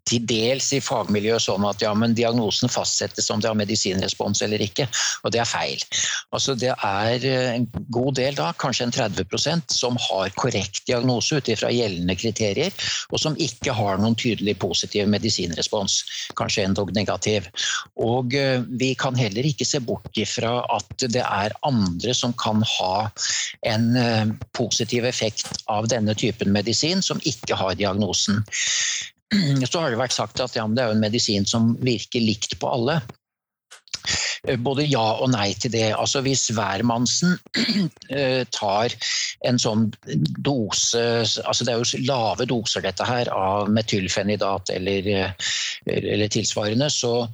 til 0.07 0.25
dels 0.27 0.71
i 0.75 0.81
fagmiljøet 0.83 1.43
sånn 1.43 1.65
at 1.67 1.81
ja, 1.83 1.93
men 1.97 2.15
diagnosen 2.15 2.71
fastsettes 2.71 3.29
om 3.33 3.41
det 3.41 3.49
har 3.49 3.57
medisinrespons 3.57 4.41
eller 4.45 4.61
ikke, 4.63 4.87
og 5.23 5.33
det 5.33 5.41
er 5.41 5.49
feil. 5.49 5.81
Altså 6.35 6.55
Det 6.55 6.71
er 6.71 7.25
en 7.55 7.67
god 7.93 8.15
del, 8.19 8.35
da, 8.37 8.51
kanskje 8.59 8.87
en 8.87 8.95
30% 8.95 9.75
som 9.75 9.97
har 10.07 10.33
korrekt 10.39 10.85
diagnose 10.87 11.39
ut 11.39 11.49
ifra 11.51 11.71
gjeldende 11.73 12.15
kriterier, 12.19 12.73
og 13.11 13.21
som 13.21 13.37
ikke 13.41 13.75
har 13.75 13.99
noen 14.01 14.17
tydelig 14.19 14.57
positiv 14.61 15.09
medisinrespons, 15.11 15.97
kanskje 16.39 16.67
endog 16.69 16.93
negativ. 16.95 17.49
Og 18.01 18.35
eh, 18.37 18.63
vi 18.79 18.93
kan 18.99 19.17
heller 19.17 19.47
ikke 19.47 19.67
se 19.67 19.81
bort 19.83 20.19
ifra 20.19 20.57
at 20.75 21.07
det 21.11 21.23
er 21.23 21.55
andre 21.67 22.15
som 22.15 22.33
kan 22.39 22.63
ha 22.77 22.95
en 23.61 23.95
eh, 23.95 24.25
positiv 24.57 25.05
effekt 25.05 25.51
av 25.71 25.87
denne 25.91 26.15
typen 26.15 26.51
medisin, 26.53 27.01
som 27.01 27.21
ikke 27.23 27.57
har 27.59 27.77
diagnosen. 27.79 28.43
Så 29.69 29.81
har 29.81 29.91
det 29.91 29.99
vært 29.99 30.15
sagt 30.15 30.41
at 30.43 30.55
ja, 30.57 30.67
det 30.67 30.83
er 30.83 30.95
en 30.95 31.03
medisin 31.03 31.47
som 31.49 31.73
virker 31.83 32.23
likt 32.23 32.57
på 32.61 32.69
alle. 32.71 32.99
Eh, 34.45 34.59
både 34.61 34.85
ja 34.87 35.05
og 35.17 35.31
nei 35.33 35.51
til 35.57 35.73
det. 35.73 35.89
Altså 35.97 36.21
Hvis 36.25 36.47
hvermannsen 36.55 37.37
tar 38.59 38.95
en 39.45 39.59
sånn 39.61 39.89
dose 40.41 41.01
altså 41.21 41.65
Det 41.65 41.73
er 41.73 41.81
jo 41.81 42.05
lave 42.07 42.47
doser 42.49 42.81
dette 42.85 43.05
her 43.05 43.29
av 43.33 43.69
metylfenidat 43.73 44.71
eller, 44.73 45.09
eller 45.85 46.31
tilsvarende, 46.33 46.89
så 46.89 47.27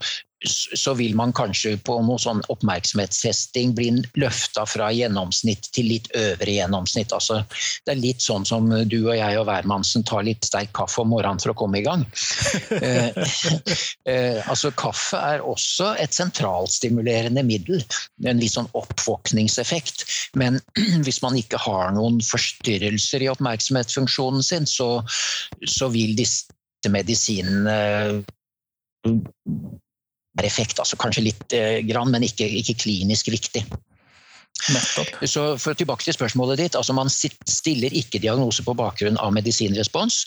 så 0.49 0.93
vil 0.93 1.15
man 1.15 1.33
kanskje 1.33 1.75
på 1.85 1.95
noe 2.01 2.17
sånn 2.21 2.41
oppmerksomhetstesting 2.49 3.75
bli 3.77 3.89
løfta 4.17 4.63
fra 4.65 4.89
gjennomsnitt 4.93 5.69
til 5.75 5.91
litt 5.91 6.09
øvre 6.17 6.55
gjennomsnitt. 6.55 7.13
Altså, 7.13 7.41
det 7.85 7.93
er 7.93 8.01
litt 8.01 8.25
sånn 8.25 8.45
som 8.47 8.69
du 8.89 8.97
og 9.03 9.13
jeg 9.17 9.37
og 9.37 9.45
hvermannsen 9.49 10.05
tar 10.07 10.25
litt 10.25 10.47
sterk 10.47 10.73
kaffe 10.77 11.03
om 11.03 11.11
morgenen 11.13 11.41
for 11.43 11.53
å 11.53 11.57
komme 11.61 11.81
i 11.81 11.85
gang. 11.85 12.05
eh, 12.81 13.21
eh, 14.09 14.41
altså, 14.49 14.73
kaffe 14.73 15.21
er 15.21 15.45
også 15.45 15.93
et 16.01 16.17
sentralstimulerende 16.17 17.45
middel. 17.45 17.85
En 18.25 18.41
litt 18.41 18.55
sånn 18.55 18.71
oppvåkningseffekt. 18.77 20.07
Men 20.41 20.57
hvis 21.05 21.21
man 21.21 21.37
ikke 21.37 21.61
har 21.61 21.93
noen 21.93 22.17
forstyrrelser 22.25 23.27
i 23.27 23.29
oppmerksomhetsfunksjonen 23.33 24.45
sin, 24.45 24.65
så, 24.69 24.89
så 25.69 25.91
vil 25.93 26.17
disse 26.17 26.49
medisinene 26.89 27.77
effekt. 30.39 30.79
Altså 30.79 30.99
kanskje 30.99 31.27
litt 31.29 31.55
eh, 31.55 31.81
grann, 31.87 32.11
men 32.13 32.25
ikke, 32.27 32.47
ikke 32.61 32.79
klinisk 32.85 33.31
viktig. 33.33 33.65
Nettopp. 34.69 35.23
Så 35.25 35.43
for 35.57 35.73
Tilbake 35.77 36.05
til 36.05 36.13
spørsmålet 36.13 36.59
ditt. 36.59 36.75
altså 36.77 36.93
Man 36.93 37.09
stiller 37.09 37.93
ikke 37.97 38.21
diagnose 38.21 38.63
på 38.63 38.75
bakgrunn 38.77 39.17
av 39.17 39.33
medisinrespons. 39.33 40.19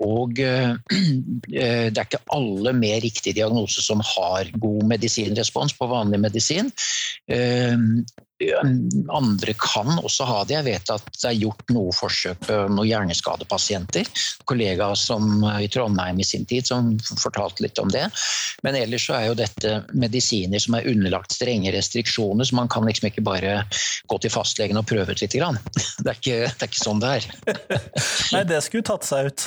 Og 0.00 0.40
uh, 0.40 0.72
det 1.52 1.92
er 1.92 2.06
ikke 2.06 2.22
alle 2.32 2.72
med 2.76 3.04
riktig 3.04 3.34
diagnose 3.36 3.84
som 3.84 4.00
har 4.14 4.48
god 4.56 4.88
medisinrespons 4.88 5.76
på 5.76 5.90
vanlig 5.90 6.22
medisin. 6.24 6.72
Uh, 7.28 8.00
andre 9.12 9.54
kan 9.60 9.98
også 10.00 10.26
ha 10.28 10.40
det. 10.44 10.56
Jeg 10.58 10.66
vet 10.68 10.92
at 10.94 11.08
det 11.14 11.30
er 11.30 11.40
gjort 11.40 11.74
noe 11.74 11.94
forsøk 11.94 12.46
på 12.46 12.58
noen 12.72 12.88
hjerneskadepasienter. 12.88 14.08
Kollega 14.48 14.90
som, 14.98 15.44
i 15.60 15.68
Trondheim 15.72 16.20
i 16.20 16.26
sin 16.26 16.46
tid 16.48 16.68
som 16.68 16.94
fortalte 17.20 17.64
litt 17.66 17.80
om 17.82 17.90
det. 17.92 18.06
Men 18.66 18.78
ellers 18.78 19.06
så 19.08 19.18
er 19.18 19.28
jo 19.28 19.38
dette 19.38 19.76
medisiner 19.92 20.62
som 20.62 20.78
er 20.78 20.88
underlagt 20.90 21.34
strenge 21.36 21.72
restriksjoner, 21.74 22.46
så 22.48 22.58
man 22.58 22.70
kan 22.72 22.86
liksom 22.88 23.10
ikke 23.10 23.24
bare 23.26 23.60
gå 24.10 24.20
til 24.22 24.32
fastlegen 24.32 24.80
og 24.80 24.88
prøve 24.90 25.14
ut 25.14 25.24
lite 25.24 25.40
Grann. 25.40 25.58
Det 26.04 26.10
er 26.10 26.18
ikke, 26.18 26.40
det 26.46 26.62
er 26.62 26.68
ikke 26.68 26.82
sånn 26.84 27.00
det 27.02 27.12
er. 27.18 27.28
Nei, 28.34 28.42
det 28.48 28.60
skulle 28.64 28.86
tatt 28.86 29.06
seg 29.08 29.30
ut. 29.30 29.44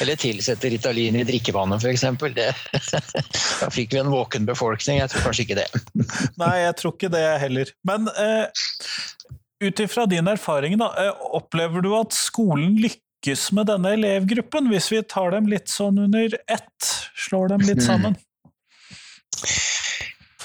Eller 0.00 0.16
tilsette 0.20 0.68
Ritalin 0.68 1.16
i 1.16 1.24
drikkevannet, 1.24 1.84
f.eks. 1.84 2.04
Da 3.60 3.70
fikk 3.72 3.94
vi 3.94 4.00
en 4.00 4.12
våken 4.12 4.46
befolkning. 4.48 5.00
Jeg 5.00 5.12
tror 5.12 5.28
kanskje 5.28 5.46
ikke 5.46 5.58
det. 5.60 5.68
Nei, 6.40 6.54
jeg 6.64 6.76
tror 6.80 6.96
ikke 6.96 7.12
det 7.12 7.24
heller. 7.42 7.72
Men 7.88 8.08
eh, 8.12 8.64
ut 9.64 9.84
ifra 9.84 10.06
din 10.10 10.28
erfaring, 10.30 10.78
da, 10.80 10.90
eh, 11.00 11.28
opplever 11.36 11.84
du 11.84 11.92
at 11.98 12.16
skolen 12.16 12.76
lykkes 12.80 13.50
med 13.56 13.70
denne 13.72 13.94
elevgruppen, 13.98 14.70
hvis 14.72 14.90
vi 14.92 15.02
tar 15.04 15.34
dem 15.36 15.50
litt 15.50 15.72
sånn 15.72 16.00
under 16.06 16.36
ett? 16.46 16.92
Slår 17.28 17.54
dem 17.54 17.66
litt 17.68 17.84
sammen? 17.84 18.16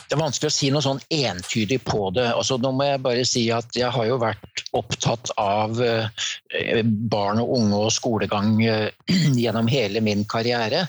Det 0.06 0.16
er 0.16 0.22
vanskelig 0.22 0.52
å 0.52 0.56
si 0.56 0.70
noe 0.74 0.86
sånn 0.86 1.02
entydig 1.14 1.80
på 1.86 2.10
det. 2.16 2.28
Altså, 2.34 2.60
nå 2.62 2.72
må 2.76 2.88
jeg 2.88 3.02
bare 3.06 3.26
si 3.28 3.48
at 3.54 3.78
jeg 3.78 3.90
har 3.96 4.10
jo 4.10 4.20
vært 4.22 4.64
opptatt 4.78 5.32
av 5.42 5.82
eh, 5.82 6.84
barn 6.86 7.42
og 7.44 7.56
unge 7.58 7.82
og 7.88 7.96
skolegang 7.96 8.60
eh, 8.66 8.90
gjennom 9.44 9.72
hele 9.72 10.04
min 10.06 10.26
karriere. 10.30 10.86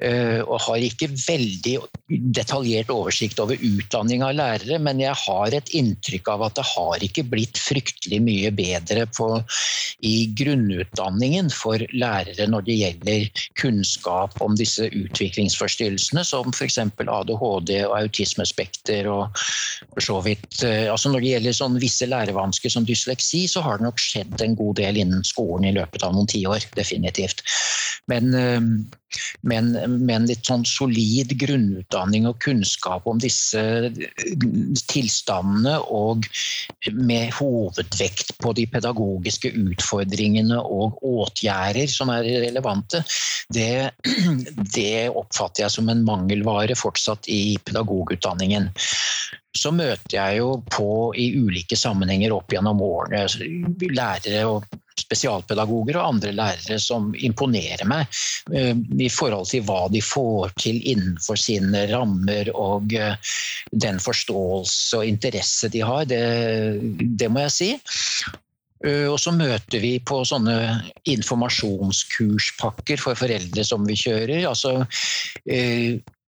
Eh, 0.00 0.40
og 0.46 0.62
har 0.64 0.80
ikke 0.80 1.10
veldig 1.12 1.74
detaljert 2.32 2.88
oversikt 2.92 3.40
over 3.42 3.60
utdanning 3.60 4.22
av 4.24 4.32
lærere, 4.38 4.78
men 4.80 5.00
jeg 5.02 5.12
har 5.26 5.52
et 5.52 5.72
inntrykk 5.76 6.30
av 6.32 6.44
at 6.46 6.54
det 6.56 6.64
har 6.70 7.02
ikke 7.04 7.24
blitt 7.28 7.60
fryktelig 7.60 8.20
mye 8.24 8.52
bedre 8.56 9.04
på, 9.12 9.28
i 10.00 10.30
grunnutdanningen 10.38 11.50
for 11.52 11.84
lærere 11.92 12.46
når 12.48 12.64
det 12.64 12.76
gjelder 12.78 13.42
kunnskap 13.60 14.38
om 14.40 14.56
disse 14.56 14.88
utviklingsforstyrrelsene, 14.88 16.24
som 16.24 16.48
f.eks. 16.54 16.78
ADHD 16.80 17.74
og 17.84 17.96
autismespekter 17.98 19.10
og 19.12 19.36
for 19.90 20.06
så 20.06 20.16
vidt 20.24 20.62
eh, 20.64 20.86
altså 20.88 21.12
Når 21.12 21.20
det 21.20 21.34
gjelder 21.34 21.56
sånn 21.56 21.76
visse 21.82 22.08
lærevansker 22.08 22.72
som 22.72 22.88
dysleksi, 22.88 23.42
så 23.50 23.60
har 23.66 23.76
det 23.76 23.88
nok 23.90 24.00
skjedd 24.00 24.40
en 24.40 24.56
god 24.56 24.80
del 24.80 25.02
innen 25.04 25.26
skolen 25.28 25.68
i 25.68 25.76
løpet 25.76 26.06
av 26.06 26.16
noen 26.16 26.30
tiår, 26.30 26.64
definitivt. 26.78 27.44
Men 28.08 28.32
men 29.46 29.72
med 29.72 30.14
en 30.14 30.28
litt 30.30 30.46
sånn 30.46 30.64
solid 30.68 31.32
grunnutdanning 31.40 32.28
og 32.30 32.38
kunnskap 32.44 33.06
om 33.10 33.20
disse 33.22 33.62
tilstandene, 34.92 35.76
og 35.80 36.28
med 36.96 37.34
hovedvekt 37.38 38.36
på 38.42 38.54
de 38.56 38.66
pedagogiske 38.70 39.52
utfordringene 39.64 40.60
og 40.60 41.00
åtgjerder 41.06 41.90
som 41.90 42.12
er 42.14 42.28
relevante, 42.46 43.02
det, 43.52 43.90
det 44.76 45.08
oppfatter 45.08 45.66
jeg 45.66 45.76
som 45.76 45.90
en 45.90 46.04
mangelvare 46.06 46.76
fortsatt 46.78 47.28
i 47.32 47.58
pedagogutdanningen. 47.64 48.70
Så 49.56 49.72
møter 49.74 50.14
jeg 50.14 50.38
jo 50.38 50.52
på 50.70 51.10
i 51.18 51.32
ulike 51.40 51.78
sammenhenger 51.78 52.36
opp 52.36 52.52
gjennom 52.54 52.82
årene 52.86 53.26
lærere 53.90 54.44
og 54.46 54.68
spesialpedagoger 55.00 55.98
og 55.98 56.14
andre 56.14 56.32
lærere 56.36 56.78
som 56.82 57.10
imponerer 57.16 57.86
meg 57.88 58.06
eh, 58.54 58.76
i 58.76 59.08
forhold 59.12 59.48
til 59.50 59.64
hva 59.68 59.86
de 59.92 60.02
får 60.04 60.54
til 60.60 60.80
innenfor 60.92 61.40
sine 61.40 61.86
rammer 61.90 62.52
og 62.54 62.94
eh, 62.96 63.34
den 63.72 64.00
forståelse 64.02 65.00
og 65.00 65.08
interesse 65.08 65.72
de 65.72 65.82
har. 65.86 66.06
Det, 66.10 66.22
det 67.00 67.30
må 67.32 67.46
jeg 67.46 67.56
si. 67.56 67.72
Eh, 68.86 69.06
og 69.10 69.18
så 69.20 69.32
møter 69.36 69.82
vi 69.82 69.98
på 70.00 70.22
sånne 70.28 70.56
informasjonskurspakker 71.10 73.00
for 73.02 73.18
foreldre 73.18 73.64
som 73.66 73.84
vi 73.88 73.98
kjører. 73.98 74.46
Altså, 74.48 74.86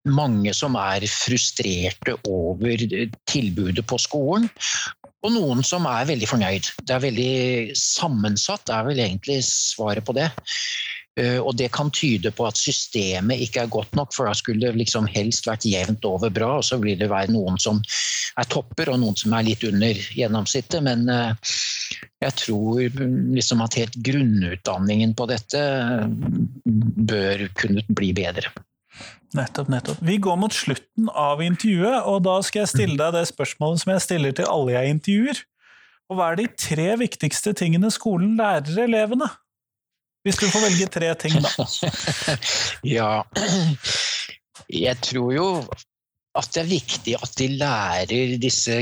mange 0.08 0.54
som 0.56 0.76
er 0.80 1.06
frustrerte 1.10 2.16
over 2.28 2.86
tilbudet 3.30 3.84
på 3.86 3.98
skolen. 4.00 4.48
Og 5.22 5.30
noen 5.36 5.62
som 5.62 5.86
er 5.86 6.08
veldig 6.08 6.26
fornøyd. 6.26 6.72
Det 6.82 6.96
er 6.96 7.04
veldig 7.04 7.34
sammensatt, 7.78 8.64
det 8.66 8.74
er 8.74 8.88
vel 8.88 9.04
egentlig 9.04 9.38
svaret 9.46 10.02
på 10.06 10.16
det. 10.16 10.32
Eh, 11.20 11.38
og 11.38 11.54
det 11.60 11.68
kan 11.74 11.92
tyde 11.92 12.32
på 12.32 12.46
at 12.48 12.56
systemet 12.56 13.42
ikke 13.44 13.66
er 13.66 13.72
godt 13.72 13.94
nok, 13.98 14.14
for 14.16 14.26
da 14.26 14.32
skulle 14.34 14.64
det 14.64 14.80
liksom 14.80 15.06
helst 15.12 15.46
vært 15.46 15.68
jevnt 15.68 16.06
over 16.08 16.32
bra, 16.32 16.56
og 16.58 16.64
så 16.64 16.80
vil 16.80 16.96
det 16.98 17.10
være 17.12 17.34
noen 17.34 17.60
som 17.60 17.82
er 18.40 18.48
topper 18.48 18.90
og 18.90 18.98
noen 19.02 19.18
som 19.20 19.34
er 19.36 19.46
litt 19.50 19.66
under 19.68 20.00
gjennomsnittet. 20.16 20.80
Men 20.82 21.06
eh, 21.12 21.54
jeg 22.24 22.38
tror 22.40 22.98
liksom 23.36 23.62
at 23.62 23.78
helt 23.78 24.00
grunnutdanningen 24.08 25.14
på 25.18 25.28
dette 25.30 25.62
bør 26.64 27.48
kunne 27.60 27.86
bli 27.92 28.12
bedre. 28.16 28.50
Nettopp, 29.32 29.68
nettopp. 29.72 30.00
Vi 30.04 30.18
går 30.20 30.36
mot 30.36 30.52
slutten 30.52 31.08
av 31.08 31.40
intervjuet, 31.44 32.04
og 32.08 32.20
da 32.26 32.36
skal 32.44 32.64
jeg 32.64 32.72
stille 32.74 32.98
deg 33.00 33.14
det 33.16 33.24
spørsmålet 33.30 33.82
som 33.82 33.92
jeg 33.94 34.04
stiller 34.04 34.34
til 34.36 34.50
alle 34.50 34.74
jeg 34.74 34.96
intervjuer. 34.96 35.40
Og 36.12 36.18
hva 36.18 36.32
er 36.32 36.42
de 36.42 36.48
tre 36.60 36.90
viktigste 37.00 37.54
tingene 37.56 37.88
skolen 37.94 38.34
lærer 38.36 38.84
elevene? 38.84 39.30
Hvis 40.26 40.38
du 40.38 40.44
får 40.52 40.66
velge 40.66 40.90
tre 40.92 41.08
ting, 41.18 41.38
da. 41.42 41.64
ja 42.96 43.12
Jeg 44.70 45.00
tror 45.02 45.32
jo 45.34 45.46
at 46.32 46.48
det 46.54 46.62
er 46.62 46.68
viktig 46.70 47.14
at 47.20 47.34
de 47.36 47.46
lærer 47.60 48.36
disse 48.40 48.78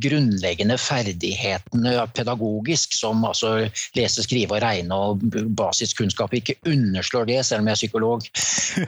grunnleggende 0.00 0.78
ferdighetene 0.80 1.92
pedagogisk, 2.16 2.94
som 2.96 3.24
altså 3.28 3.66
lese, 3.96 4.22
skrive 4.24 4.56
og 4.56 4.62
regne 4.64 4.96
og 4.96 5.24
basiskunnskap. 5.58 6.32
Ikke 6.32 6.56
underslår 6.66 7.28
det, 7.28 7.42
selv 7.44 7.60
om 7.60 7.68
jeg 7.68 7.76
er 7.76 7.82
psykolog. 7.82 8.24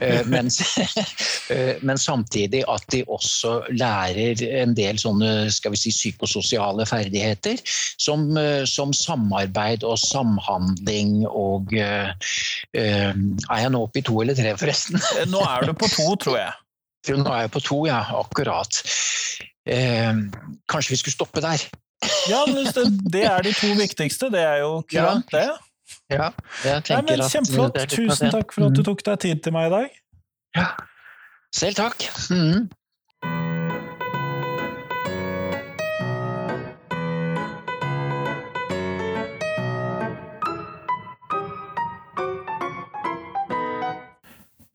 Eh, 0.01 0.23
men, 0.25 0.49
eh, 1.53 1.75
men, 1.85 2.01
samtidig 2.01 2.63
at 2.69 2.87
de 2.91 3.03
også 3.07 3.59
lærer 3.77 4.41
en 4.63 4.73
del 4.77 4.97
sånne 5.01 5.51
skal 5.53 5.75
vi 5.75 5.81
si, 5.83 5.93
psykososiale 5.93 6.87
ferdigheter, 6.89 7.61
som, 8.01 8.25
eh, 8.41 8.63
som 8.65 8.93
samarbeid 8.93 9.85
og 9.85 9.99
samhandling 10.01 11.27
og 11.29 11.69
Er 12.79 13.13
jeg 13.13 13.71
nå 13.73 13.81
oppe 13.83 14.01
i 14.01 14.05
to 14.05 14.17
eller 14.21 14.37
tre, 14.37 14.55
forresten? 14.57 14.97
Nå 15.29 15.43
er 15.45 15.69
du 15.69 15.73
på 15.77 15.89
to, 15.93 16.07
tror 16.23 16.39
jeg. 16.39 16.57
Nå 17.07 17.31
er 17.31 17.45
jeg 17.45 17.51
på 17.55 17.61
to, 17.63 17.77
ja. 17.87 18.01
Akkurat. 18.19 18.81
Eh, 19.69 20.11
kanskje 20.69 20.95
vi 20.95 20.99
skulle 20.99 21.15
stoppe 21.15 21.43
der? 21.45 21.63
Ja, 22.29 22.43
det 22.47 23.23
er 23.25 23.43
de 23.43 23.53
to 23.55 23.73
viktigste. 23.79 24.29
Det 24.33 24.43
er 24.43 24.61
jo 24.63 24.79
kurant, 24.87 25.31
det. 25.31 25.47
Ja, 26.09 26.31
jeg 26.65 26.83
tenker 26.85 27.01
Nei, 27.01 27.17
men 27.17 27.29
Kjempeflott. 27.29 27.79
Tusen 27.91 28.31
takk 28.33 28.53
for 28.53 28.69
at 28.69 28.75
du 28.77 28.81
mm. 28.81 28.87
tok 28.87 29.03
deg 29.05 29.19
tid 29.25 29.41
til 29.45 29.55
meg 29.55 29.69
i 29.69 29.73
dag. 29.73 29.97
Ja. 30.57 30.67
Selv 31.55 31.77
takk. 31.79 32.05
Mm. 32.33 32.69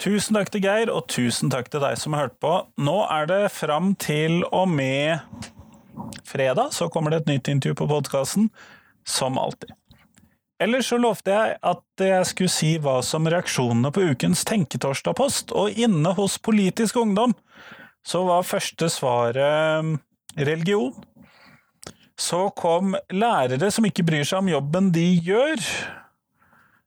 Tusen 0.04 0.36
takk 0.36 0.50
til 0.52 0.60
Geir, 0.60 0.90
og 0.92 1.06
tusen 1.08 1.48
takk 1.48 1.70
til 1.72 1.80
deg 1.80 1.96
som 1.96 2.12
har 2.12 2.26
hørt 2.26 2.34
på. 2.42 2.50
Nå 2.76 2.96
er 3.08 3.24
det 3.30 3.38
fram 3.54 3.94
til 3.96 4.42
og 4.52 4.68
med 4.68 5.16
fredag, 6.28 6.74
så 6.76 6.90
kommer 6.92 7.14
det 7.14 7.22
et 7.22 7.30
nytt 7.30 7.48
intervju 7.48 7.78
på 7.80 7.86
podkasten. 7.88 8.50
Som 9.08 9.38
alltid. 9.40 9.72
Ellers 10.60 10.90
så 10.92 10.98
lovte 11.00 11.32
jeg 11.32 11.56
at 11.70 12.04
jeg 12.04 12.28
skulle 12.28 12.52
si 12.52 12.74
hva 12.84 12.98
som 13.04 13.24
reaksjonene 13.32 13.88
på 13.96 14.04
ukens 14.12 14.44
Tenketorsdag-post, 14.44 15.56
og 15.56 15.72
inne 15.72 16.12
hos 16.20 16.36
Politisk 16.36 17.00
Ungdom 17.00 17.32
så 18.04 18.26
var 18.28 18.44
første 18.44 18.90
svaret 18.92 19.96
religion. 20.36 20.92
Så 22.20 22.50
kom 22.60 22.92
lærere 23.08 23.72
som 23.72 23.88
ikke 23.88 24.04
bryr 24.04 24.28
seg 24.28 24.44
om 24.44 24.52
jobben 24.52 24.92
de 24.92 25.08
gjør. 25.24 25.64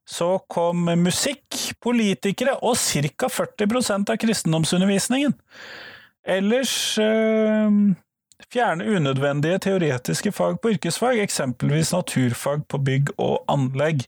Så 0.07 0.37
kom 0.47 0.87
musikk, 1.03 1.75
politikere 1.83 2.55
og 2.63 2.77
ca. 2.79 3.27
40% 3.27 4.13
av 4.13 4.19
kristendomsundervisningen. 4.21 5.33
Ellers 6.27 6.97
øh, 6.99 7.71
fjerne 8.51 8.87
unødvendige 8.87 9.59
teoretiske 9.67 10.31
fag 10.31 10.61
på 10.61 10.75
yrkesfag, 10.75 11.19
eksempelvis 11.23 11.91
naturfag 11.95 12.63
på 12.71 12.79
bygg 12.83 13.11
og 13.17 13.43
anlegg. 13.51 14.05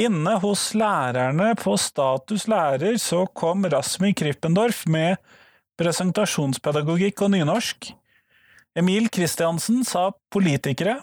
Inne 0.00 0.38
hos 0.40 0.70
lærerne 0.74 1.52
på 1.60 1.76
status 1.76 2.48
lærer 2.48 2.96
så 2.98 3.26
kom 3.26 3.66
Rasmi 3.68 4.14
Krippendorf 4.16 4.86
med 4.88 5.20
presentasjonspedagogikk 5.78 7.22
og 7.26 7.34
nynorsk. 7.34 7.92
Emil 8.78 9.10
Kristiansen 9.12 9.82
sa 9.84 10.08
politikere. 10.32 10.96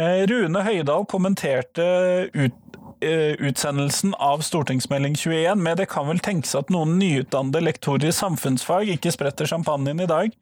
Eh, 0.00 0.24
Rune 0.30 0.64
Høydahl 0.64 1.04
kommenterte 1.10 1.84
ut, 2.32 2.56
Eh, 3.02 3.32
utsendelsen 3.40 4.14
av 4.14 4.42
stortingsmelding 4.44 5.14
21 5.16 5.62
med 5.62 5.78
det 5.80 5.86
kan 5.88 6.04
vel 6.10 6.18
tenkes 6.20 6.52
at 6.58 6.68
noen 6.68 6.98
nyutdannede 7.00 7.62
lektorer 7.64 8.10
i 8.10 8.12
samfunnsfag 8.12 8.90
ikke 8.92 9.12
spretter 9.14 9.48
champagnen 9.48 10.02
i 10.04 10.08
dag. 10.10 10.34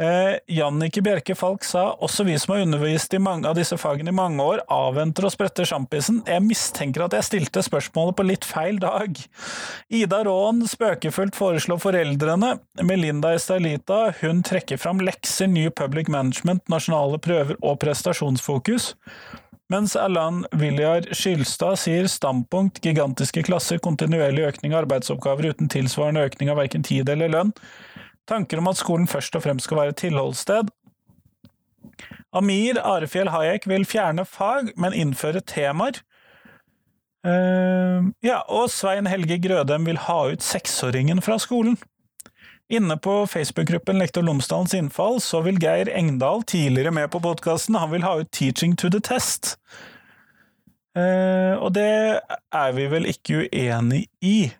Eh, 0.00 0.38
Jannike 0.46 1.02
Bjerke 1.04 1.34
Falk 1.36 1.66
sa 1.68 1.82
også 2.00 2.24
vi 2.24 2.38
som 2.40 2.54
har 2.54 2.62
undervist 2.64 3.12
i 3.12 3.20
mange 3.20 3.44
av 3.48 3.58
disse 3.58 3.76
fagene 3.76 4.08
i 4.08 4.16
mange 4.16 4.40
år, 4.40 4.62
avventer 4.72 5.26
å 5.28 5.30
sprette 5.32 5.66
sjampisen. 5.68 6.22
Jeg 6.24 6.44
mistenker 6.46 7.04
at 7.04 7.16
jeg 7.18 7.26
stilte 7.26 7.64
spørsmålet 7.66 8.16
på 8.16 8.24
litt 8.24 8.48
feil 8.48 8.80
dag. 8.80 9.20
Ida 9.92 10.22
Raan 10.24 10.64
spøkefullt 10.68 11.36
foreslår 11.36 11.82
foreldrene. 11.84 12.54
Melinda 12.80 13.34
Estelita 13.36 14.06
hun 14.22 14.40
trekker 14.48 14.80
fram 14.80 15.04
lekser, 15.04 15.52
ny 15.52 15.68
public 15.68 16.08
management, 16.08 16.64
nasjonale 16.72 17.20
prøver 17.20 17.60
og 17.60 17.76
prestasjonsfokus. 17.84 18.94
Mens 19.72 19.94
Erland 19.96 20.48
Viljar 20.56 21.06
Skylstad 21.16 21.78
sier 21.80 22.08
standpunkt, 22.10 22.82
gigantiske 22.84 23.44
klasser, 23.46 23.78
kontinuerlig 23.80 24.48
økning 24.50 24.74
av 24.74 24.82
arbeidsoppgaver 24.82 25.52
uten 25.52 25.70
tilsvarende 25.72 26.24
økning 26.28 26.50
av 26.52 26.58
verken 26.60 26.84
tid 26.84 27.08
eller 27.12 27.32
lønn, 27.32 27.54
tanker 28.28 28.58
om 28.58 28.70
at 28.70 28.80
skolen 28.80 29.08
først 29.10 29.36
og 29.36 29.44
fremst 29.46 29.68
skal 29.68 29.82
være 29.82 29.98
tilholdssted. 29.98 30.70
Amir 32.32 32.80
Arefjell 32.80 33.28
Hayek 33.32 33.68
vil 33.68 33.84
fjerne 33.84 34.24
fag, 34.24 34.72
men 34.80 34.96
innføre 34.96 35.42
temaer. 35.44 36.00
Uh, 37.22 38.10
ja, 38.24 38.40
og 38.50 38.70
Svein 38.72 39.06
Helge 39.06 39.38
Grødem 39.38 39.84
vil 39.86 40.00
ha 40.08 40.18
ut 40.32 40.42
seksåringen 40.42 41.22
fra 41.22 41.36
skolen. 41.38 41.76
Inne 42.72 42.96
på 42.96 43.26
Facebook-gruppen 43.28 44.00
Lektor 44.00 44.24
Lomsdalens 44.24 44.74
innfall 44.74 45.20
så 45.20 45.42
vil 45.44 45.60
Geir 45.60 45.90
Engdahl, 45.92 46.42
tidligere 46.42 46.90
med 46.90 47.10
på 47.12 47.20
podkasten, 47.20 47.76
han 47.76 47.92
vil 47.92 48.02
ha 48.02 48.16
ut 48.22 48.30
'Teaching 48.32 48.76
to 48.76 48.88
the 48.88 48.98
Test'. 48.98 49.56
Uh, 50.96 51.56
og 51.62 51.74
det 51.74 52.20
er 52.52 52.72
vi 52.72 52.86
vel 52.86 53.06
ikke 53.06 53.44
uenig 53.44 54.06
i. 54.20 54.52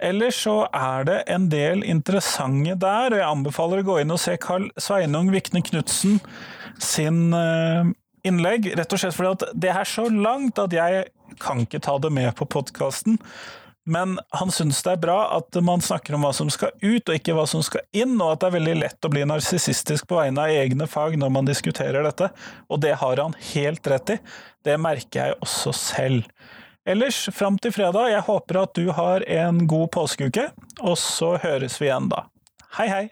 Ellers 0.00 0.38
så 0.46 0.64
er 0.72 1.06
det 1.08 1.18
en 1.28 1.48
del 1.52 1.84
interessante 1.84 2.76
der, 2.80 3.12
og 3.12 3.18
jeg 3.20 3.28
anbefaler 3.28 3.82
å 3.82 3.88
gå 3.90 3.98
inn 4.00 4.14
og 4.14 4.20
se 4.22 4.38
Carl 4.40 4.70
Sveinung 4.80 5.28
Vikne 5.34 5.60
Knutsen 5.66 6.18
sin 6.80 7.34
eh, 7.36 7.90
innlegg, 8.26 8.72
rett 8.78 8.92
og 8.96 9.02
slett 9.02 9.16
fordi 9.16 9.34
at 9.36 9.56
det 9.60 9.72
er 9.74 9.88
så 9.88 10.06
langt 10.08 10.60
at 10.60 10.72
jeg 10.72 11.08
kan 11.40 11.64
ikke 11.64 11.82
ta 11.84 11.98
det 12.00 12.12
med 12.12 12.32
på 12.38 12.48
podkasten. 12.48 13.20
Men 13.90 14.18
han 14.36 14.52
syns 14.52 14.82
det 14.84 14.92
er 14.92 15.02
bra 15.02 15.18
at 15.38 15.56
man 15.64 15.82
snakker 15.82 16.14
om 16.14 16.24
hva 16.26 16.32
som 16.36 16.50
skal 16.52 16.72
ut, 16.82 17.08
og 17.08 17.16
ikke 17.16 17.34
hva 17.36 17.46
som 17.48 17.62
skal 17.64 17.82
inn, 17.96 18.18
og 18.20 18.34
at 18.34 18.42
det 18.42 18.50
er 18.50 18.56
veldig 18.58 18.76
lett 18.82 19.06
å 19.06 19.12
bli 19.12 19.24
narsissistisk 19.26 20.08
på 20.10 20.20
vegne 20.20 20.44
av 20.44 20.52
egne 20.62 20.86
fag 20.90 21.16
når 21.20 21.32
man 21.34 21.48
diskuterer 21.48 22.04
dette. 22.06 22.28
Og 22.68 22.82
det 22.84 22.94
har 23.00 23.22
han 23.24 23.36
helt 23.54 23.90
rett 23.90 24.16
i. 24.16 24.18
Det 24.68 24.76
merker 24.80 25.22
jeg 25.24 25.40
også 25.40 25.74
selv. 25.76 26.28
Ellers, 26.88 27.28
fram 27.32 27.58
til 27.60 27.74
fredag, 27.76 28.08
jeg 28.08 28.24
håper 28.24 28.56
at 28.62 28.70
du 28.72 28.86
har 28.96 29.24
en 29.28 29.66
god 29.68 29.90
påskeuke, 29.92 30.46
og 30.80 30.96
så 30.98 31.34
høres 31.42 31.76
vi 31.76 31.90
igjen 31.90 32.08
da. 32.08 32.24
Hei, 32.78 32.88
hei! 32.88 33.02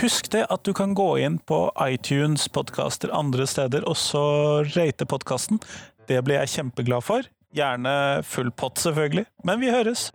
Husk 0.00 0.32
det 0.32 0.46
at 0.48 0.64
du 0.64 0.72
kan 0.74 0.96
gå 0.96 1.10
inn 1.20 1.36
på 1.44 1.60
iTunes, 1.84 2.48
podkaster 2.48 3.12
andre 3.14 3.44
steder, 3.46 3.84
og 3.84 4.00
så 4.00 4.24
rate 4.72 5.04
podkasten. 5.06 5.60
Det 6.08 6.24
blir 6.24 6.40
jeg 6.40 6.56
kjempeglad 6.56 7.04
for. 7.04 7.28
Gjerne 7.54 8.22
full 8.22 8.50
pott, 8.50 8.78
selvfølgelig. 8.78 9.26
Men 9.44 9.60
vi 9.60 9.70
høres! 9.70 10.12